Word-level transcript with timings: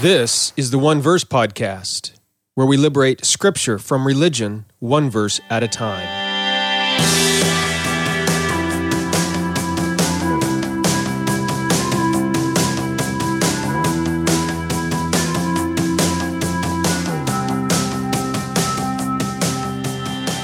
This 0.00 0.54
is 0.56 0.70
the 0.70 0.78
One 0.78 1.02
Verse 1.02 1.24
Podcast, 1.24 2.12
where 2.54 2.66
we 2.66 2.78
liberate 2.78 3.26
scripture 3.26 3.78
from 3.78 4.06
religion 4.06 4.64
one 4.78 5.10
verse 5.10 5.42
at 5.50 5.62
a 5.62 5.68
time. 5.68 6.06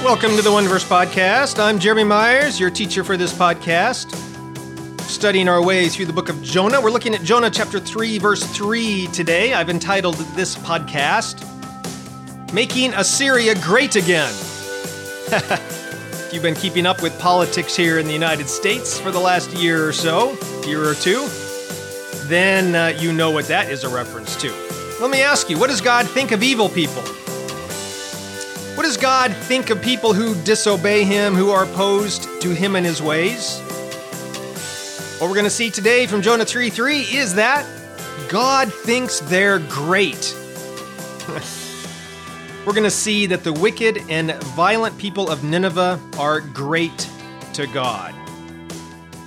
Welcome 0.03 0.35
to 0.35 0.43
the 0.43 0.51
One 0.51 0.67
Verse 0.67 0.85
Podcast. 0.85 1.57
I'm 1.57 1.79
Jeremy 1.79 2.03
Myers, 2.03 2.59
your 2.59 2.69
teacher 2.69 3.03
for 3.03 3.17
this 3.17 3.33
podcast 3.33 4.26
studying 5.07 5.47
our 5.47 5.63
way 5.63 5.87
through 5.87 6.05
the 6.05 6.13
book 6.13 6.29
of 6.29 6.41
Jonah. 6.43 6.81
We're 6.81 6.91
looking 6.91 7.15
at 7.15 7.23
Jonah 7.23 7.49
chapter 7.49 7.79
3, 7.79 8.17
verse 8.17 8.43
3 8.43 9.07
today. 9.07 9.53
I've 9.53 9.69
entitled 9.69 10.15
this 10.35 10.55
podcast, 10.57 11.43
Making 12.53 12.93
Assyria 12.93 13.55
Great 13.61 13.95
Again. 13.95 14.31
if 15.29 16.29
you've 16.33 16.43
been 16.43 16.55
keeping 16.55 16.85
up 16.85 17.01
with 17.01 17.17
politics 17.19 17.75
here 17.75 17.99
in 17.99 18.05
the 18.05 18.13
United 18.13 18.49
States 18.49 18.99
for 18.99 19.11
the 19.11 19.19
last 19.19 19.51
year 19.53 19.87
or 19.87 19.93
so, 19.93 20.37
year 20.65 20.83
or 20.83 20.93
two, 20.93 21.27
then 22.25 22.75
uh, 22.75 22.97
you 22.99 23.13
know 23.13 23.31
what 23.31 23.45
that 23.45 23.71
is 23.71 23.85
a 23.85 23.89
reference 23.89 24.35
to. 24.35 24.53
Let 24.99 25.09
me 25.09 25.21
ask 25.21 25.49
you, 25.49 25.57
what 25.57 25.69
does 25.69 25.81
God 25.81 26.05
think 26.07 26.31
of 26.31 26.43
evil 26.43 26.67
people? 26.67 27.01
What 28.75 28.83
does 28.83 28.97
God 28.97 29.33
think 29.33 29.69
of 29.69 29.81
people 29.81 30.13
who 30.13 30.35
disobey 30.43 31.05
Him, 31.05 31.33
who 31.33 31.49
are 31.49 31.63
opposed 31.63 32.41
to 32.41 32.49
Him 32.53 32.75
and 32.75 32.85
His 32.85 33.01
ways? 33.01 33.61
What 35.17 35.29
we're 35.29 35.35
going 35.35 35.45
to 35.45 35.49
see 35.49 35.71
today 35.71 36.05
from 36.05 36.21
Jonah 36.21 36.45
3 36.45 36.69
3 36.69 36.99
is 36.99 37.33
that 37.33 37.65
God 38.29 38.71
thinks 38.71 39.19
they're 39.21 39.57
great. 39.57 40.35
we're 42.67 42.73
going 42.73 42.83
to 42.83 42.91
see 42.91 43.25
that 43.25 43.43
the 43.43 43.51
wicked 43.51 44.03
and 44.09 44.33
violent 44.53 44.95
people 44.99 45.27
of 45.27 45.43
Nineveh 45.43 45.99
are 46.19 46.41
great 46.41 47.09
to 47.53 47.65
God. 47.65 48.13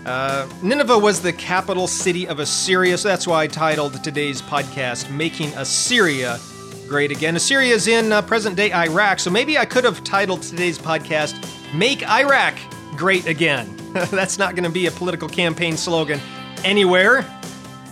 Uh, 0.06 0.48
Nineveh 0.62 0.96
was 0.96 1.20
the 1.20 1.32
capital 1.32 1.88
city 1.88 2.28
of 2.28 2.38
Assyria, 2.38 2.96
so 2.96 3.08
that's 3.08 3.26
why 3.26 3.42
I 3.42 3.46
titled 3.48 4.04
today's 4.04 4.40
podcast 4.40 5.10
Making 5.10 5.52
Assyria 5.54 6.38
Great 6.86 7.10
Again. 7.10 7.34
Assyria 7.34 7.74
is 7.74 7.88
in 7.88 8.12
uh, 8.12 8.22
present 8.22 8.54
day 8.54 8.72
Iraq, 8.72 9.18
so 9.18 9.28
maybe 9.28 9.58
I 9.58 9.64
could 9.64 9.82
have 9.82 10.04
titled 10.04 10.42
today's 10.42 10.78
podcast 10.78 11.34
Make 11.74 12.08
Iraq 12.08 12.56
Great 12.96 13.26
Again. 13.26 13.79
That's 14.10 14.38
not 14.38 14.54
going 14.54 14.64
to 14.64 14.70
be 14.70 14.86
a 14.86 14.90
political 14.92 15.28
campaign 15.28 15.76
slogan 15.76 16.20
anywhere, 16.62 17.26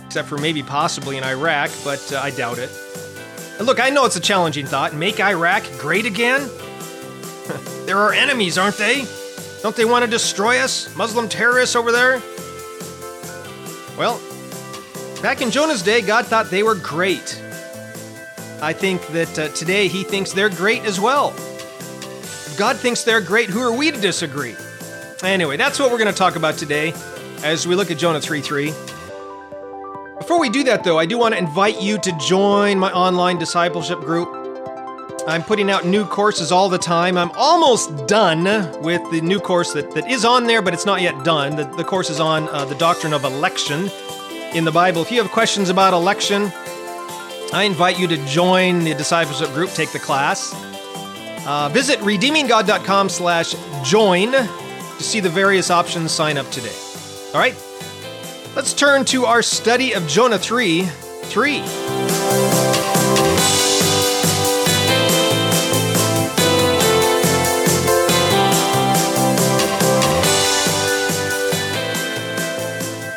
except 0.05 0.29
for 0.29 0.37
maybe 0.37 0.63
possibly 0.63 1.17
in 1.17 1.25
Iraq, 1.25 1.69
but 1.83 2.13
uh, 2.13 2.21
I 2.21 2.31
doubt 2.31 2.57
it. 2.57 2.69
And 3.57 3.67
look, 3.67 3.81
I 3.81 3.89
know 3.89 4.05
it's 4.05 4.15
a 4.15 4.21
challenging 4.21 4.65
thought. 4.65 4.93
Make 4.93 5.19
Iraq 5.19 5.63
great 5.77 6.05
again? 6.05 6.49
there 7.85 7.97
are 7.97 8.13
enemies, 8.13 8.57
aren't 8.57 8.77
they? 8.77 9.05
Don't 9.61 9.75
they 9.75 9.83
want 9.83 10.05
to 10.05 10.09
destroy 10.09 10.59
us? 10.59 10.95
Muslim 10.95 11.27
terrorists 11.27 11.75
over 11.75 11.91
there? 11.91 12.21
Well, 13.97 14.21
back 15.21 15.41
in 15.41 15.51
Jonah's 15.51 15.81
day, 15.81 16.01
God 16.01 16.25
thought 16.27 16.49
they 16.49 16.63
were 16.63 16.75
great. 16.75 17.41
I 18.61 18.71
think 18.71 19.05
that 19.07 19.37
uh, 19.37 19.49
today 19.49 19.89
he 19.89 20.05
thinks 20.05 20.31
they're 20.31 20.47
great 20.47 20.83
as 20.83 20.97
well. 20.97 21.33
If 21.35 22.55
God 22.57 22.77
thinks 22.77 23.03
they're 23.03 23.19
great, 23.19 23.49
who 23.49 23.61
are 23.61 23.75
we 23.75 23.91
to 23.91 23.99
disagree? 23.99 24.55
Anyway, 25.23 25.57
that's 25.57 25.79
what 25.79 25.91
we're 25.91 25.97
going 25.97 26.11
to 26.11 26.17
talk 26.17 26.37
about 26.37 26.57
today 26.57 26.93
as 27.43 27.67
we 27.67 27.75
look 27.75 27.91
at 27.91 27.97
Jonah 27.97 28.21
3 28.21 28.41
3. 28.41 28.73
Before 30.17 30.39
we 30.39 30.49
do 30.49 30.63
that, 30.65 30.83
though, 30.83 30.97
I 30.97 31.05
do 31.05 31.17
want 31.17 31.33
to 31.33 31.37
invite 31.37 31.81
you 31.81 31.97
to 31.99 32.17
join 32.19 32.79
my 32.79 32.91
online 32.93 33.37
discipleship 33.37 33.99
group. 33.99 34.29
I'm 35.27 35.43
putting 35.43 35.69
out 35.69 35.85
new 35.85 36.05
courses 36.05 36.51
all 36.51 36.69
the 36.69 36.77
time. 36.77 37.17
I'm 37.17 37.31
almost 37.31 38.07
done 38.07 38.43
with 38.81 39.01
the 39.11 39.21
new 39.21 39.39
course 39.39 39.73
that, 39.73 39.91
that 39.91 40.09
is 40.09 40.23
on 40.23 40.47
there, 40.47 40.61
but 40.61 40.73
it's 40.73 40.85
not 40.85 41.01
yet 41.01 41.23
done. 41.25 41.55
The, 41.55 41.65
the 41.65 41.83
course 41.83 42.09
is 42.09 42.19
on 42.19 42.47
uh, 42.49 42.65
the 42.65 42.75
doctrine 42.75 43.13
of 43.13 43.25
election 43.25 43.89
in 44.53 44.63
the 44.63 44.71
Bible. 44.71 45.01
If 45.01 45.11
you 45.11 45.21
have 45.21 45.31
questions 45.31 45.69
about 45.69 45.93
election, 45.93 46.51
I 47.51 47.63
invite 47.63 47.99
you 47.99 48.07
to 48.07 48.25
join 48.25 48.83
the 48.85 48.93
discipleship 48.93 49.49
group, 49.49 49.71
take 49.71 49.91
the 49.91 49.99
class. 49.99 50.53
Uh, 51.45 51.69
visit 51.69 51.99
redeeminggod.com 51.99 53.09
slash 53.09 53.55
join 53.83 54.33
to 54.99 55.05
see 55.05 55.21
the 55.21 55.29
various 55.29 55.71
options, 55.71 56.11
sign 56.11 56.37
up 56.37 56.49
today. 56.51 56.75
All 57.33 57.39
right, 57.39 57.55
let's 58.53 58.73
turn 58.73 59.05
to 59.05 59.25
our 59.25 59.41
study 59.41 59.93
of 59.93 60.05
Jonah 60.07 60.37
3 60.37 60.83
3. 60.83 61.65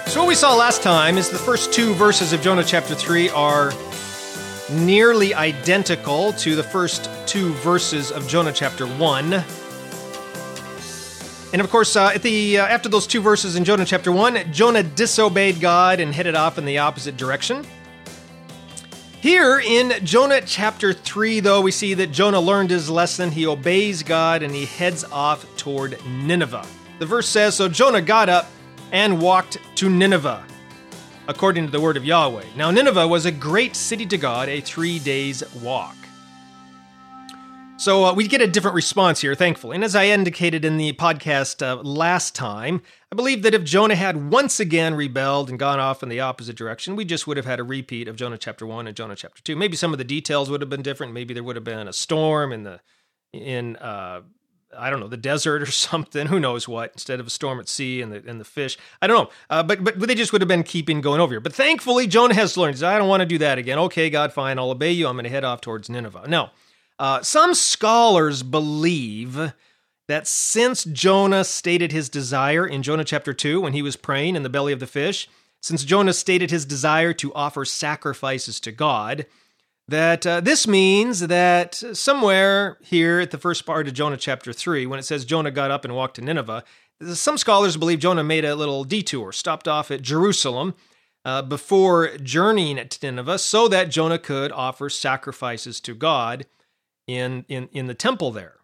So, 0.06 0.20
what 0.20 0.28
we 0.28 0.36
saw 0.36 0.54
last 0.54 0.84
time 0.84 1.18
is 1.18 1.30
the 1.30 1.38
first 1.38 1.72
two 1.72 1.94
verses 1.94 2.32
of 2.32 2.40
Jonah 2.42 2.62
chapter 2.62 2.94
3 2.94 3.30
are 3.30 3.72
nearly 4.70 5.34
identical 5.34 6.32
to 6.34 6.54
the 6.54 6.62
first 6.62 7.10
two 7.26 7.52
verses 7.54 8.12
of 8.12 8.28
Jonah 8.28 8.52
chapter 8.52 8.86
1. 8.86 9.61
And 11.52 11.60
of 11.60 11.68
course, 11.68 11.96
uh, 11.96 12.12
at 12.14 12.22
the 12.22 12.58
uh, 12.58 12.66
after 12.66 12.88
those 12.88 13.06
two 13.06 13.20
verses 13.20 13.56
in 13.56 13.64
Jonah 13.64 13.84
chapter 13.84 14.10
one, 14.10 14.52
Jonah 14.52 14.82
disobeyed 14.82 15.60
God 15.60 16.00
and 16.00 16.14
headed 16.14 16.34
off 16.34 16.56
in 16.56 16.64
the 16.64 16.78
opposite 16.78 17.16
direction. 17.16 17.66
Here 19.22 19.60
in 19.60 20.04
Jonah 20.04 20.40
chapter 20.40 20.92
3, 20.92 21.38
though, 21.38 21.60
we 21.60 21.70
see 21.70 21.94
that 21.94 22.10
Jonah 22.10 22.40
learned 22.40 22.70
his 22.70 22.90
lesson. 22.90 23.30
He 23.30 23.46
obeys 23.46 24.02
God 24.02 24.42
and 24.42 24.52
he 24.52 24.64
heads 24.64 25.04
off 25.04 25.46
toward 25.56 25.96
Nineveh. 26.04 26.66
The 26.98 27.06
verse 27.06 27.28
says 27.28 27.54
So 27.54 27.68
Jonah 27.68 28.02
got 28.02 28.28
up 28.28 28.48
and 28.90 29.20
walked 29.20 29.58
to 29.76 29.88
Nineveh, 29.88 30.44
according 31.28 31.66
to 31.66 31.70
the 31.70 31.80
word 31.80 31.96
of 31.96 32.04
Yahweh. 32.04 32.46
Now, 32.56 32.72
Nineveh 32.72 33.06
was 33.06 33.24
a 33.24 33.30
great 33.30 33.76
city 33.76 34.06
to 34.06 34.18
God, 34.18 34.48
a 34.48 34.60
three 34.60 34.98
days 34.98 35.44
walk. 35.62 35.94
So 37.82 38.04
uh, 38.04 38.14
we 38.14 38.28
get 38.28 38.40
a 38.40 38.46
different 38.46 38.76
response 38.76 39.22
here, 39.22 39.34
thankfully. 39.34 39.74
And 39.74 39.82
as 39.82 39.96
I 39.96 40.06
indicated 40.06 40.64
in 40.64 40.76
the 40.76 40.92
podcast 40.92 41.66
uh, 41.66 41.82
last 41.82 42.32
time, 42.32 42.80
I 43.10 43.16
believe 43.16 43.42
that 43.42 43.54
if 43.54 43.64
Jonah 43.64 43.96
had 43.96 44.30
once 44.30 44.60
again 44.60 44.94
rebelled 44.94 45.50
and 45.50 45.58
gone 45.58 45.80
off 45.80 46.00
in 46.00 46.08
the 46.08 46.20
opposite 46.20 46.54
direction, 46.54 46.94
we 46.94 47.04
just 47.04 47.26
would 47.26 47.36
have 47.36 47.44
had 47.44 47.58
a 47.58 47.64
repeat 47.64 48.06
of 48.06 48.14
Jonah 48.14 48.38
chapter 48.38 48.68
1 48.68 48.86
and 48.86 48.96
Jonah 48.96 49.16
chapter 49.16 49.42
2. 49.42 49.56
Maybe 49.56 49.76
some 49.76 49.90
of 49.90 49.98
the 49.98 50.04
details 50.04 50.48
would 50.48 50.60
have 50.60 50.70
been 50.70 50.82
different. 50.82 51.12
Maybe 51.12 51.34
there 51.34 51.42
would 51.42 51.56
have 51.56 51.64
been 51.64 51.88
a 51.88 51.92
storm 51.92 52.52
in 52.52 52.62
the 52.62 52.78
in 53.32 53.74
uh, 53.78 54.20
I 54.78 54.88
don't 54.88 55.00
know 55.00 55.08
the 55.08 55.16
desert 55.16 55.60
or 55.60 55.66
something. 55.72 56.28
Who 56.28 56.38
knows 56.38 56.68
what? 56.68 56.92
Instead 56.92 57.18
of 57.18 57.26
a 57.26 57.30
storm 57.30 57.58
at 57.58 57.68
sea 57.68 58.00
and 58.00 58.12
the 58.12 58.22
and 58.24 58.40
the 58.40 58.44
fish. 58.44 58.78
I 59.00 59.08
don't 59.08 59.24
know. 59.24 59.30
Uh, 59.50 59.64
but, 59.64 59.82
but 59.82 60.06
they 60.06 60.14
just 60.14 60.32
would 60.32 60.40
have 60.40 60.46
been 60.46 60.62
keeping 60.62 61.00
going 61.00 61.20
over 61.20 61.32
here. 61.32 61.40
But 61.40 61.52
thankfully, 61.52 62.06
Jonah 62.06 62.34
has 62.34 62.56
learned. 62.56 62.80
I 62.84 62.96
don't 62.96 63.08
want 63.08 63.22
to 63.22 63.26
do 63.26 63.38
that 63.38 63.58
again. 63.58 63.80
Okay, 63.80 64.08
God, 64.08 64.32
fine. 64.32 64.60
I'll 64.60 64.70
obey 64.70 64.92
you. 64.92 65.08
I'm 65.08 65.16
going 65.16 65.24
to 65.24 65.30
head 65.30 65.42
off 65.42 65.60
towards 65.60 65.90
Nineveh. 65.90 66.28
Now, 66.28 66.52
uh, 66.98 67.22
some 67.22 67.54
scholars 67.54 68.42
believe 68.42 69.52
that 70.08 70.26
since 70.26 70.84
Jonah 70.84 71.44
stated 71.44 71.92
his 71.92 72.08
desire 72.08 72.66
in 72.66 72.82
Jonah 72.82 73.04
chapter 73.04 73.32
2 73.32 73.60
when 73.60 73.72
he 73.72 73.82
was 73.82 73.96
praying 73.96 74.36
in 74.36 74.42
the 74.42 74.50
belly 74.50 74.72
of 74.72 74.80
the 74.80 74.86
fish, 74.86 75.28
since 75.60 75.84
Jonah 75.84 76.12
stated 76.12 76.50
his 76.50 76.66
desire 76.66 77.12
to 77.14 77.32
offer 77.34 77.64
sacrifices 77.64 78.58
to 78.60 78.72
God, 78.72 79.26
that 79.88 80.26
uh, 80.26 80.40
this 80.40 80.66
means 80.66 81.20
that 81.20 81.74
somewhere 81.74 82.78
here 82.82 83.20
at 83.20 83.30
the 83.30 83.38
first 83.38 83.64
part 83.64 83.86
of 83.86 83.94
Jonah 83.94 84.16
chapter 84.16 84.52
3, 84.52 84.86
when 84.86 84.98
it 84.98 85.04
says 85.04 85.24
Jonah 85.24 85.50
got 85.50 85.70
up 85.70 85.84
and 85.84 85.94
walked 85.94 86.16
to 86.16 86.22
Nineveh, 86.22 86.64
some 87.14 87.38
scholars 87.38 87.76
believe 87.76 87.98
Jonah 87.98 88.24
made 88.24 88.44
a 88.44 88.54
little 88.54 88.84
detour, 88.84 89.32
stopped 89.32 89.66
off 89.66 89.90
at 89.90 90.02
Jerusalem 90.02 90.74
uh, 91.24 91.42
before 91.42 92.16
journeying 92.18 92.88
to 92.88 93.06
Nineveh 93.06 93.38
so 93.38 93.68
that 93.68 93.90
Jonah 93.90 94.18
could 94.18 94.52
offer 94.52 94.88
sacrifices 94.88 95.80
to 95.80 95.94
God 95.94 96.46
in, 97.06 97.44
in, 97.48 97.68
in 97.72 97.86
the 97.86 97.94
temple 97.94 98.30
there. 98.30 98.56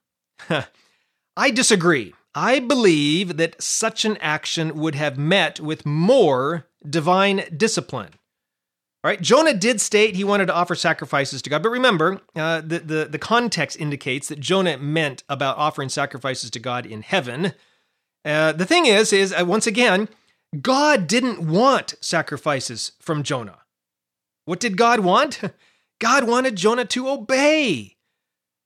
I 1.37 1.50
disagree. 1.50 2.14
I 2.35 2.61
believe 2.61 3.37
that 3.37 3.61
such 3.62 4.05
an 4.05 4.17
action 4.19 4.79
would 4.79 4.94
have 4.94 5.19
met 5.19 5.61
with 5.61 5.87
more 5.87 6.67
divine 6.88 7.44
discipline. 7.56 8.11
All 9.05 9.11
right, 9.11 9.20
Jonah 9.20 9.55
did 9.55 9.81
state 9.81 10.17
he 10.17 10.25
wanted 10.25 10.46
to 10.46 10.55
offer 10.55 10.75
sacrifices 10.75 11.40
to 11.43 11.50
God, 11.50 11.62
but 11.62 11.70
remember, 11.70 12.20
uh, 12.35 12.61
the, 12.61 12.81
the, 12.81 13.08
the 13.11 13.19
context 13.19 13.81
indicates 13.81 14.29
that 14.29 14.41
Jonah 14.41 14.76
meant 14.76 15.23
about 15.29 15.56
offering 15.56 15.88
sacrifices 15.88 16.50
to 16.50 16.58
God 16.58 16.84
in 16.84 17.02
heaven. 17.02 17.55
Uh, 18.25 18.52
the 18.52 18.67
thing 18.67 18.87
is, 18.87 19.12
is 19.12 19.32
uh, 19.32 19.44
once 19.44 19.67
again, 19.67 20.08
God 20.61 21.06
didn't 21.06 21.41
want 21.41 21.94
sacrifices 22.00 22.93
from 23.00 23.23
Jonah. 23.23 23.58
What 24.46 24.61
did 24.61 24.76
God 24.76 25.00
want? 25.00 25.41
God 26.00 26.25
wanted 26.25 26.56
Jonah 26.56 26.84
to 26.87 27.08
obey. 27.08 27.97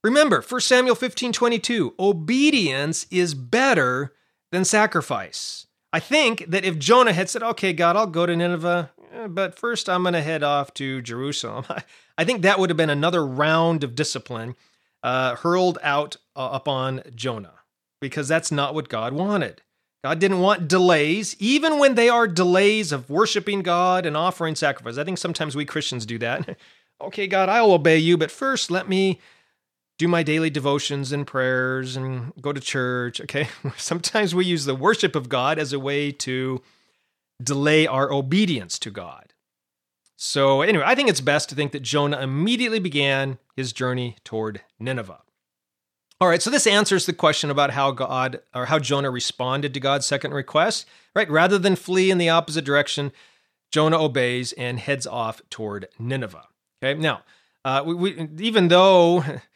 Remember, 0.03 0.43
1 0.43 0.61
Samuel 0.61 0.95
15 0.95 1.33
22, 1.33 1.95
obedience 1.99 3.07
is 3.11 3.35
better 3.35 4.13
than 4.51 4.65
sacrifice. 4.65 5.67
I 5.93 6.01
think 6.01 6.47
that 6.49 6.65
if 6.65 6.79
Jonah 6.79 7.13
had 7.13 7.29
said, 7.29 7.43
okay, 7.43 7.73
God, 7.73 7.97
I'll 7.97 8.07
go 8.07 8.27
to 8.27 8.35
Nineveh, 8.35 8.91
eh, 9.13 9.27
but 9.27 9.59
first 9.59 9.89
I'm 9.89 10.03
going 10.03 10.15
to 10.15 10.23
head 10.23 10.43
off 10.43 10.73
to 10.75 11.03
Jerusalem. 11.03 11.65
I 12.19 12.25
think 12.25 12.43
that 12.43 12.59
would 12.59 12.71
have 12.71 12.77
been 12.77 12.91
another 12.91 13.25
round 13.25 13.85
of 13.85 13.95
discipline 13.95 14.57
uh, 15.03 15.37
hurled 15.37 15.79
out 15.83 16.17
uh, 16.35 16.51
upon 16.53 17.03
Jonah 17.15 17.61
because 18.01 18.27
that's 18.27 18.51
not 18.51 18.75
what 18.75 18.89
God 18.89 19.13
wanted. 19.13 19.63
God 20.03 20.19
didn't 20.19 20.41
want 20.41 20.67
delays, 20.67 21.37
even 21.39 21.79
when 21.79 21.95
they 21.95 22.09
are 22.09 22.27
delays 22.27 22.91
of 22.91 23.09
worshiping 23.09 23.63
God 23.63 24.05
and 24.05 24.17
offering 24.17 24.57
sacrifice. 24.57 24.99
I 24.99 25.05
think 25.05 25.19
sometimes 25.19 25.55
we 25.55 25.65
Christians 25.65 26.05
do 26.05 26.19
that. 26.19 26.59
okay, 27.01 27.29
God, 27.29 27.49
I'll 27.49 27.71
obey 27.71 27.99
you, 27.99 28.19
but 28.19 28.31
first 28.31 28.71
let 28.71 28.89
me 28.89 29.21
do 30.03 30.09
my 30.09 30.25
daily 30.25 30.51
devotions 30.51 31.13
and 31.13 31.29
prayers 31.29 31.95
and 31.95 32.33
go 32.41 32.53
to 32.53 32.61
church. 32.61 33.21
Okay. 33.21 33.47
Sometimes 33.77 34.35
we 34.35 34.45
use 34.45 34.65
the 34.65 34.75
worship 34.75 35.15
of 35.15 35.29
God 35.29 35.61
as 35.61 35.73
a 35.73 35.79
way 35.79 36.11
to 36.11 36.61
delay 37.41 37.87
our 37.87 38.13
obedience 38.13 38.81
to 38.81 38.91
God. 38.91 39.33
So, 40.17 40.61
anyway, 40.63 40.83
I 40.85 40.97
think 40.97 41.09
it's 41.09 41.21
best 41.21 41.49
to 41.51 41.55
think 41.55 41.71
that 41.71 41.85
Jonah 41.85 42.21
immediately 42.21 42.81
began 42.81 43.39
his 43.55 43.73
journey 43.73 44.17
toward 44.25 44.63
Nineveh. 44.81 45.21
All 46.21 46.29
right, 46.29 46.43
so 46.43 46.51
this 46.51 46.67
answers 46.67 47.07
the 47.07 47.13
question 47.13 47.49
about 47.51 47.71
how 47.71 47.93
God 47.93 48.41
or 48.53 48.67
how 48.67 48.81
Jonah 48.81 49.11
responded 49.11 49.73
to 49.75 49.81
God's 49.81 50.07
second 50.07 50.35
request, 50.35 50.85
right? 51.15 51.31
Rather 51.31 51.59
than 51.59 51.77
flee 51.77 52.11
in 52.11 52.19
the 52.19 52.29
opposite 52.29 52.65
direction, 52.65 53.13
Jonah 53.71 54.03
obeys 54.03 54.53
and 54.55 54.81
heads 54.81 55.07
off 55.07 55.43
toward 55.49 55.87
Nineveh. 55.97 56.49
Okay, 56.83 57.01
now, 57.01 57.23
uh, 57.65 57.85
we, 57.87 57.95
we, 57.95 58.29
even 58.39 58.67
though 58.67 59.25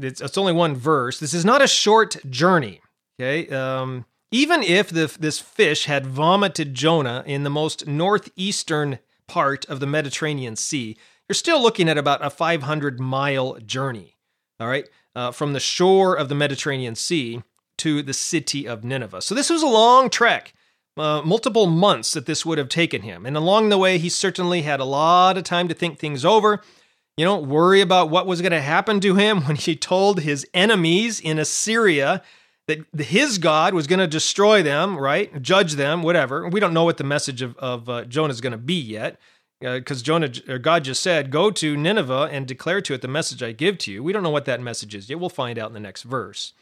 it's, 0.00 0.20
it's, 0.20 0.38
only 0.38 0.52
one 0.52 0.74
verse, 0.74 1.18
this 1.18 1.34
is 1.34 1.44
not 1.44 1.62
a 1.62 1.68
short 1.68 2.16
journey. 2.30 2.80
Okay, 3.20 3.48
um, 3.48 4.06
even 4.30 4.62
if 4.62 4.88
the, 4.88 5.14
this 5.20 5.38
fish 5.38 5.84
had 5.84 6.06
vomited 6.06 6.74
Jonah 6.74 7.22
in 7.26 7.42
the 7.42 7.50
most 7.50 7.86
northeastern 7.86 8.98
part 9.26 9.64
of 9.66 9.80
the 9.80 9.86
Mediterranean 9.86 10.56
Sea, 10.56 10.96
you're 11.28 11.34
still 11.34 11.60
looking 11.60 11.88
at 11.88 11.98
about 11.98 12.24
a 12.24 12.30
500 12.30 12.98
mile 12.98 13.58
journey. 13.58 14.16
All 14.58 14.68
right 14.68 14.86
uh, 15.14 15.30
from 15.30 15.52
the 15.52 15.60
shore 15.60 16.14
of 16.14 16.28
the 16.28 16.34
Mediterranean 16.34 16.94
Sea 16.94 17.42
to 17.78 18.02
the 18.02 18.14
city 18.14 18.66
of 18.66 18.84
Nineveh. 18.84 19.22
So 19.22 19.34
this 19.34 19.50
was 19.50 19.62
a 19.62 19.68
long 19.68 20.10
trek, 20.10 20.52
uh, 20.96 21.22
multiple 21.24 21.66
months 21.66 22.12
that 22.12 22.26
this 22.26 22.46
would 22.46 22.58
have 22.58 22.68
taken 22.68 23.02
him. 23.02 23.26
And 23.26 23.36
along 23.36 23.68
the 23.68 23.78
way, 23.78 23.98
he 23.98 24.08
certainly 24.08 24.62
had 24.62 24.80
a 24.80 24.84
lot 24.84 25.36
of 25.36 25.44
time 25.44 25.68
to 25.68 25.74
think 25.74 25.98
things 25.98 26.24
over. 26.24 26.62
You 27.16 27.26
don't 27.26 27.48
worry 27.48 27.80
about 27.80 28.10
what 28.10 28.26
was 28.26 28.40
going 28.40 28.52
to 28.52 28.60
happen 28.60 29.00
to 29.00 29.14
him 29.14 29.42
when 29.42 29.56
he 29.56 29.76
told 29.76 30.20
his 30.20 30.46
enemies 30.54 31.20
in 31.20 31.38
Assyria 31.38 32.22
that 32.68 32.84
his 32.96 33.38
God 33.38 33.74
was 33.74 33.86
going 33.86 33.98
to 33.98 34.06
destroy 34.06 34.62
them, 34.62 34.98
right? 34.98 35.42
Judge 35.42 35.74
them, 35.74 36.02
whatever. 36.02 36.48
We 36.48 36.60
don't 36.60 36.72
know 36.72 36.84
what 36.84 36.96
the 36.96 37.04
message 37.04 37.42
of, 37.42 37.56
of 37.58 37.88
uh, 37.88 38.04
Jonah 38.04 38.32
is 38.32 38.40
going 38.40 38.52
to 38.52 38.58
be 38.58 38.80
yet 38.80 39.18
because 39.60 40.00
uh, 40.00 40.04
Jonah 40.04 40.28
God 40.28 40.84
just 40.84 41.02
said, 41.02 41.30
"Go 41.30 41.50
to 41.50 41.76
Nineveh 41.76 42.28
and 42.32 42.46
declare 42.46 42.80
to 42.80 42.94
it 42.94 43.02
the 43.02 43.08
message 43.08 43.42
I 43.42 43.52
give 43.52 43.78
to 43.78 43.92
you." 43.92 44.02
We 44.02 44.12
don't 44.12 44.22
know 44.22 44.30
what 44.30 44.44
that 44.46 44.60
message 44.60 44.94
is 44.94 45.08
yet. 45.08 45.20
We'll 45.20 45.28
find 45.28 45.58
out 45.58 45.68
in 45.68 45.74
the 45.74 45.80
next 45.80 46.02
verse. 46.02 46.52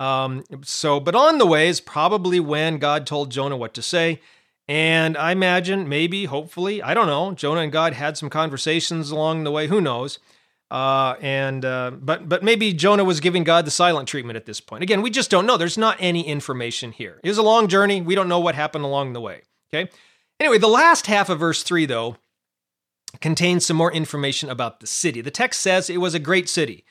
Um, 0.00 0.44
so, 0.62 1.00
but 1.00 1.14
on 1.14 1.38
the 1.38 1.46
way 1.46 1.68
is 1.68 1.80
probably 1.80 2.40
when 2.40 2.78
God 2.78 3.06
told 3.06 3.30
Jonah 3.30 3.56
what 3.56 3.74
to 3.74 3.82
say, 3.82 4.20
and 4.68 5.16
I 5.16 5.32
imagine, 5.32 5.88
maybe, 5.88 6.26
hopefully, 6.26 6.82
I 6.82 6.92
don't 6.92 7.06
know. 7.06 7.32
Jonah 7.32 7.62
and 7.62 7.72
God 7.72 7.94
had 7.94 8.18
some 8.18 8.28
conversations 8.28 9.10
along 9.10 9.44
the 9.44 9.50
way. 9.50 9.66
Who 9.66 9.80
knows? 9.80 10.18
Uh, 10.70 11.14
and 11.22 11.64
uh, 11.64 11.92
but 11.92 12.28
but 12.28 12.42
maybe 12.42 12.74
Jonah 12.74 13.04
was 13.04 13.20
giving 13.20 13.42
God 13.42 13.64
the 13.64 13.70
silent 13.70 14.06
treatment 14.06 14.36
at 14.36 14.44
this 14.44 14.60
point. 14.60 14.82
Again, 14.82 15.00
we 15.00 15.08
just 15.08 15.30
don't 15.30 15.46
know. 15.46 15.56
There's 15.56 15.78
not 15.78 15.96
any 15.98 16.26
information 16.26 16.92
here. 16.92 17.18
It 17.24 17.28
was 17.28 17.38
a 17.38 17.42
long 17.42 17.68
journey. 17.68 18.02
We 18.02 18.14
don't 18.14 18.28
know 18.28 18.40
what 18.40 18.54
happened 18.54 18.84
along 18.84 19.14
the 19.14 19.20
way. 19.20 19.42
Okay. 19.72 19.90
Anyway, 20.38 20.58
the 20.58 20.68
last 20.68 21.06
half 21.06 21.30
of 21.30 21.38
verse 21.38 21.62
three, 21.62 21.86
though, 21.86 22.16
contains 23.22 23.64
some 23.64 23.78
more 23.78 23.90
information 23.90 24.50
about 24.50 24.80
the 24.80 24.86
city. 24.86 25.22
The 25.22 25.30
text 25.30 25.62
says 25.62 25.88
it 25.88 26.02
was 26.02 26.12
a 26.12 26.18
great 26.18 26.50
city. 26.50 26.84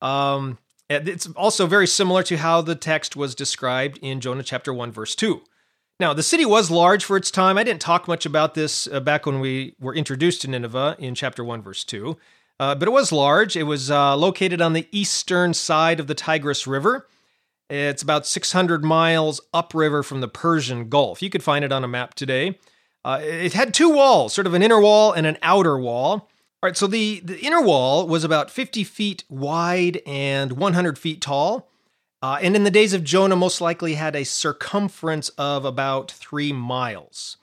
Um, 0.00 0.58
it's 0.88 1.26
also 1.30 1.66
very 1.66 1.88
similar 1.88 2.22
to 2.22 2.36
how 2.36 2.60
the 2.60 2.76
text 2.76 3.16
was 3.16 3.34
described 3.34 3.98
in 4.02 4.20
Jonah 4.20 4.44
chapter 4.44 4.72
1, 4.72 4.92
verse 4.92 5.16
2. 5.16 5.42
Now, 5.98 6.12
the 6.12 6.22
city 6.22 6.44
was 6.44 6.70
large 6.70 7.04
for 7.04 7.16
its 7.16 7.30
time. 7.30 7.56
I 7.56 7.64
didn't 7.64 7.80
talk 7.80 8.06
much 8.06 8.26
about 8.26 8.54
this 8.54 8.86
uh, 8.86 9.00
back 9.00 9.24
when 9.24 9.40
we 9.40 9.74
were 9.80 9.94
introduced 9.94 10.42
to 10.42 10.50
Nineveh 10.50 10.96
in 10.98 11.14
chapter 11.14 11.42
1, 11.42 11.62
verse 11.62 11.84
2. 11.84 12.16
Uh, 12.60 12.74
but 12.74 12.88
it 12.88 12.90
was 12.90 13.12
large. 13.12 13.56
It 13.56 13.62
was 13.62 13.90
uh, 13.90 14.14
located 14.16 14.60
on 14.60 14.74
the 14.74 14.86
eastern 14.92 15.54
side 15.54 15.98
of 15.98 16.06
the 16.06 16.14
Tigris 16.14 16.66
River. 16.66 17.06
It's 17.70 18.02
about 18.02 18.26
600 18.26 18.84
miles 18.84 19.40
upriver 19.54 20.02
from 20.02 20.20
the 20.20 20.28
Persian 20.28 20.88
Gulf. 20.88 21.22
You 21.22 21.30
could 21.30 21.42
find 21.42 21.64
it 21.64 21.72
on 21.72 21.82
a 21.82 21.88
map 21.88 22.14
today. 22.14 22.58
Uh, 23.04 23.20
it 23.22 23.54
had 23.54 23.72
two 23.72 23.90
walls, 23.90 24.34
sort 24.34 24.46
of 24.46 24.54
an 24.54 24.62
inner 24.62 24.80
wall 24.80 25.12
and 25.12 25.26
an 25.26 25.38
outer 25.42 25.78
wall. 25.78 26.28
All 26.62 26.68
right, 26.68 26.76
so 26.76 26.86
the, 26.86 27.20
the 27.20 27.38
inner 27.40 27.62
wall 27.62 28.06
was 28.06 28.22
about 28.22 28.50
50 28.50 28.84
feet 28.84 29.24
wide 29.28 30.00
and 30.06 30.52
100 30.52 30.98
feet 30.98 31.20
tall. 31.20 31.68
Uh, 32.22 32.38
and 32.40 32.56
in 32.56 32.64
the 32.64 32.70
days 32.70 32.92
of 32.92 33.04
Jonah, 33.04 33.36
most 33.36 33.60
likely 33.60 33.94
had 33.94 34.16
a 34.16 34.24
circumference 34.24 35.28
of 35.30 35.64
about 35.64 36.10
three 36.10 36.52
miles. 36.52 37.36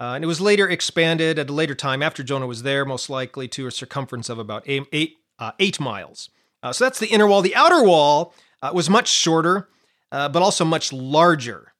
Uh, 0.00 0.12
and 0.14 0.24
it 0.24 0.26
was 0.26 0.40
later 0.40 0.68
expanded 0.68 1.38
at 1.38 1.50
a 1.50 1.52
later 1.52 1.74
time 1.74 2.02
after 2.02 2.22
Jonah 2.22 2.46
was 2.46 2.62
there, 2.62 2.84
most 2.84 3.08
likely 3.08 3.48
to 3.48 3.66
a 3.66 3.70
circumference 3.70 4.28
of 4.28 4.38
about 4.38 4.62
eight, 4.66 4.84
eight, 4.92 5.16
uh, 5.38 5.52
eight 5.58 5.80
miles. 5.80 6.30
Uh, 6.62 6.72
so 6.72 6.84
that's 6.84 6.98
the 6.98 7.08
inner 7.08 7.26
wall. 7.26 7.42
The 7.42 7.54
outer 7.54 7.82
wall 7.82 8.34
uh, 8.62 8.70
was 8.74 8.90
much 8.90 9.08
shorter, 9.08 9.68
uh, 10.12 10.28
but 10.28 10.42
also 10.42 10.64
much 10.64 10.92
larger 10.92 11.72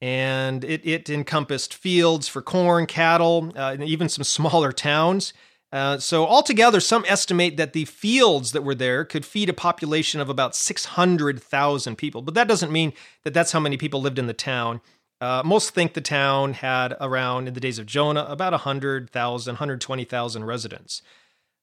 and 0.00 0.64
it, 0.64 0.84
it 0.84 1.08
encompassed 1.08 1.72
fields 1.72 2.28
for 2.28 2.42
corn, 2.42 2.84
cattle, 2.84 3.52
even 3.82 4.08
some 4.08 4.24
smaller 4.24 4.70
towns. 4.70 5.32
Uh, 5.74 5.98
so, 5.98 6.24
altogether, 6.24 6.78
some 6.78 7.04
estimate 7.08 7.56
that 7.56 7.72
the 7.72 7.84
fields 7.84 8.52
that 8.52 8.62
were 8.62 8.76
there 8.76 9.04
could 9.04 9.26
feed 9.26 9.48
a 9.48 9.52
population 9.52 10.20
of 10.20 10.28
about 10.28 10.54
600,000 10.54 11.96
people. 11.96 12.22
But 12.22 12.34
that 12.34 12.46
doesn't 12.46 12.70
mean 12.70 12.92
that 13.24 13.34
that's 13.34 13.50
how 13.50 13.58
many 13.58 13.76
people 13.76 14.00
lived 14.00 14.20
in 14.20 14.28
the 14.28 14.32
town. 14.32 14.80
Uh, 15.20 15.42
most 15.44 15.74
think 15.74 15.94
the 15.94 16.00
town 16.00 16.52
had 16.52 16.94
around, 17.00 17.48
in 17.48 17.54
the 17.54 17.60
days 17.60 17.80
of 17.80 17.86
Jonah, 17.86 18.24
about 18.28 18.52
100,000, 18.52 19.52
120,000 19.52 20.44
residents. 20.44 21.02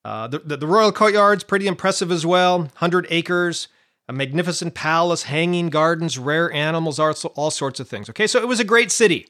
Uh, 0.04 0.28
the, 0.28 0.40
the, 0.40 0.58
the 0.58 0.68
royal 0.68 0.92
courtyard's 0.92 1.46
pretty 1.46 1.68
impressive 1.68 2.12
as 2.12 2.26
well 2.26 2.60
100 2.60 3.08
acres 3.10 3.70
a 4.10 4.14
magnificent 4.14 4.74
palace, 4.74 5.24
hanging 5.24 5.70
gardens, 5.70 6.18
rare 6.18 6.52
animals, 6.52 7.00
all 7.00 7.50
sorts 7.50 7.80
of 7.80 7.88
things. 7.88 8.10
Okay, 8.10 8.28
so 8.28 8.40
it 8.40 8.48
was 8.48 8.60
a 8.60 8.66
great 8.66 8.92
city. 8.92 9.30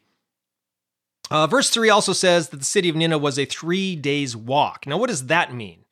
Uh, 1.31 1.47
verse 1.47 1.69
3 1.69 1.89
also 1.89 2.11
says 2.11 2.49
that 2.49 2.57
the 2.57 2.65
city 2.65 2.89
of 2.89 2.95
Nineveh 2.95 3.17
was 3.17 3.39
a 3.39 3.45
three 3.45 3.95
days 3.95 4.35
walk. 4.35 4.85
Now, 4.85 4.97
what 4.97 5.09
does 5.09 5.27
that 5.27 5.53
mean? 5.53 5.85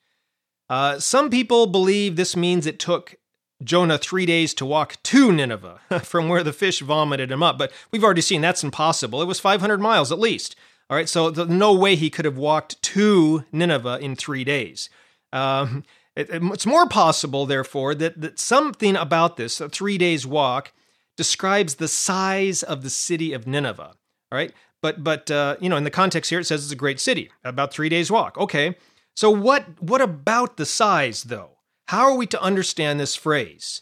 Uh, 0.70 1.00
some 1.00 1.30
people 1.30 1.66
believe 1.66 2.18
this 2.18 2.36
means 2.36 2.68
it 2.68 2.78
took 2.78 3.16
Jonah 3.64 3.98
three 3.98 4.26
days 4.26 4.54
to 4.56 4.66
walk 4.66 5.02
to 5.04 5.32
Nineveh 5.32 5.80
from 6.04 6.28
where 6.28 6.44
the 6.44 6.52
fish 6.52 6.82
vomited 6.82 7.32
him 7.32 7.42
up, 7.42 7.58
but 7.58 7.72
we've 7.90 8.04
already 8.04 8.22
seen 8.22 8.42
that's 8.42 8.66
impossible. 8.66 9.22
It 9.22 9.28
was 9.28 9.40
500 9.40 9.80
miles 9.80 10.12
at 10.12 10.20
least. 10.20 10.58
All 10.90 10.98
right, 10.98 11.08
so 11.08 11.30
the, 11.30 11.46
no 11.46 11.74
way 11.74 11.96
he 11.96 12.10
could 12.10 12.26
have 12.26 12.38
walked 12.38 12.82
to 12.84 13.46
Nineveh 13.54 14.00
in 14.00 14.18
three 14.18 14.44
days. 14.44 14.90
Um, 15.32 15.86
it, 16.18 16.28
it's 16.32 16.66
more 16.66 16.88
possible, 16.88 17.46
therefore, 17.46 17.96
that, 17.96 18.20
that 18.20 18.40
something 18.40 18.98
about 18.98 19.38
this, 19.38 19.62
a 19.62 19.70
three 19.70 19.98
days 19.98 20.28
walk, 20.28 20.74
describes 21.16 21.76
the 21.76 21.88
size 21.88 22.62
of 22.62 22.84
the 22.84 22.90
city 22.90 23.32
of 23.32 23.48
Nineveh. 23.48 23.94
All 24.32 24.38
right. 24.38 24.54
But, 24.82 25.04
but 25.04 25.30
uh, 25.30 25.58
you 25.60 25.70
know, 25.70 25.78
in 25.78 25.84
the 25.84 25.92
context 25.92 26.30
here, 26.30 26.40
it 26.40 26.46
says 26.46 26.64
it's 26.64 26.72
a 26.72 26.76
great 26.76 27.00
city, 27.00 27.32
about 27.44 27.74
three 27.74 27.90
days 27.90 28.10
walk. 28.10 28.38
Okay. 28.38 28.76
So 29.16 29.30
what, 29.30 29.82
what 29.82 30.02
about 30.02 30.58
the 30.58 30.66
size, 30.66 31.24
though? 31.24 31.58
How 31.88 32.06
are 32.06 32.16
we 32.16 32.26
to 32.28 32.42
understand 32.42 33.00
this 33.00 33.16
phrase? 33.16 33.82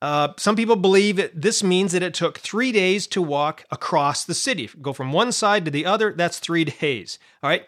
Uh, 0.00 0.28
some 0.36 0.54
people 0.54 0.76
believe 0.76 1.16
that 1.16 1.42
this 1.42 1.62
means 1.62 1.92
that 1.92 2.04
it 2.04 2.14
took 2.14 2.38
three 2.38 2.70
days 2.70 3.06
to 3.08 3.20
walk 3.20 3.64
across 3.70 4.24
the 4.24 4.34
city. 4.34 4.70
Go 4.80 4.92
from 4.92 5.12
one 5.12 5.32
side 5.32 5.64
to 5.64 5.70
the 5.70 5.84
other, 5.84 6.12
that's 6.12 6.38
three 6.38 6.64
days. 6.64 7.18
All 7.42 7.50
right. 7.50 7.66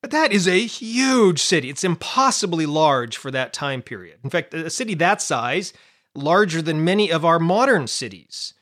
But 0.00 0.10
that 0.10 0.32
is 0.32 0.48
a 0.48 0.66
huge 0.66 1.42
city. 1.42 1.68
It's 1.68 1.84
impossibly 1.84 2.64
large 2.64 3.16
for 3.16 3.30
that 3.30 3.52
time 3.52 3.82
period. 3.82 4.18
In 4.24 4.30
fact, 4.30 4.54
a 4.54 4.70
city 4.70 4.94
that 4.94 5.20
size, 5.20 5.72
larger 6.14 6.62
than 6.62 6.84
many 6.84 7.10
of 7.12 7.24
our 7.24 7.38
modern 7.38 7.86
cities. 7.86 8.54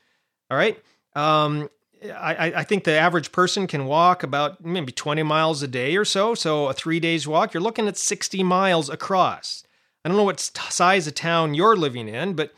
All 0.51 0.57
right. 0.57 0.77
Um, 1.15 1.69
I, 2.03 2.53
I, 2.57 2.63
think 2.63 2.83
the 2.83 2.97
average 2.97 3.31
person 3.31 3.67
can 3.67 3.85
walk 3.85 4.21
about 4.21 4.63
maybe 4.63 4.91
20 4.91 5.23
miles 5.23 5.63
a 5.63 5.67
day 5.67 5.95
or 5.95 6.05
so. 6.05 6.35
So 6.35 6.67
a 6.67 6.73
three 6.73 6.99
days 6.99 7.27
walk, 7.27 7.53
you're 7.53 7.63
looking 7.63 7.87
at 7.87 7.97
60 7.97 8.43
miles 8.43 8.89
across. 8.89 9.63
I 10.03 10.09
don't 10.09 10.17
know 10.17 10.23
what 10.23 10.39
size 10.39 11.07
of 11.07 11.15
town 11.15 11.55
you're 11.55 11.75
living 11.75 12.07
in, 12.07 12.33
but 12.33 12.53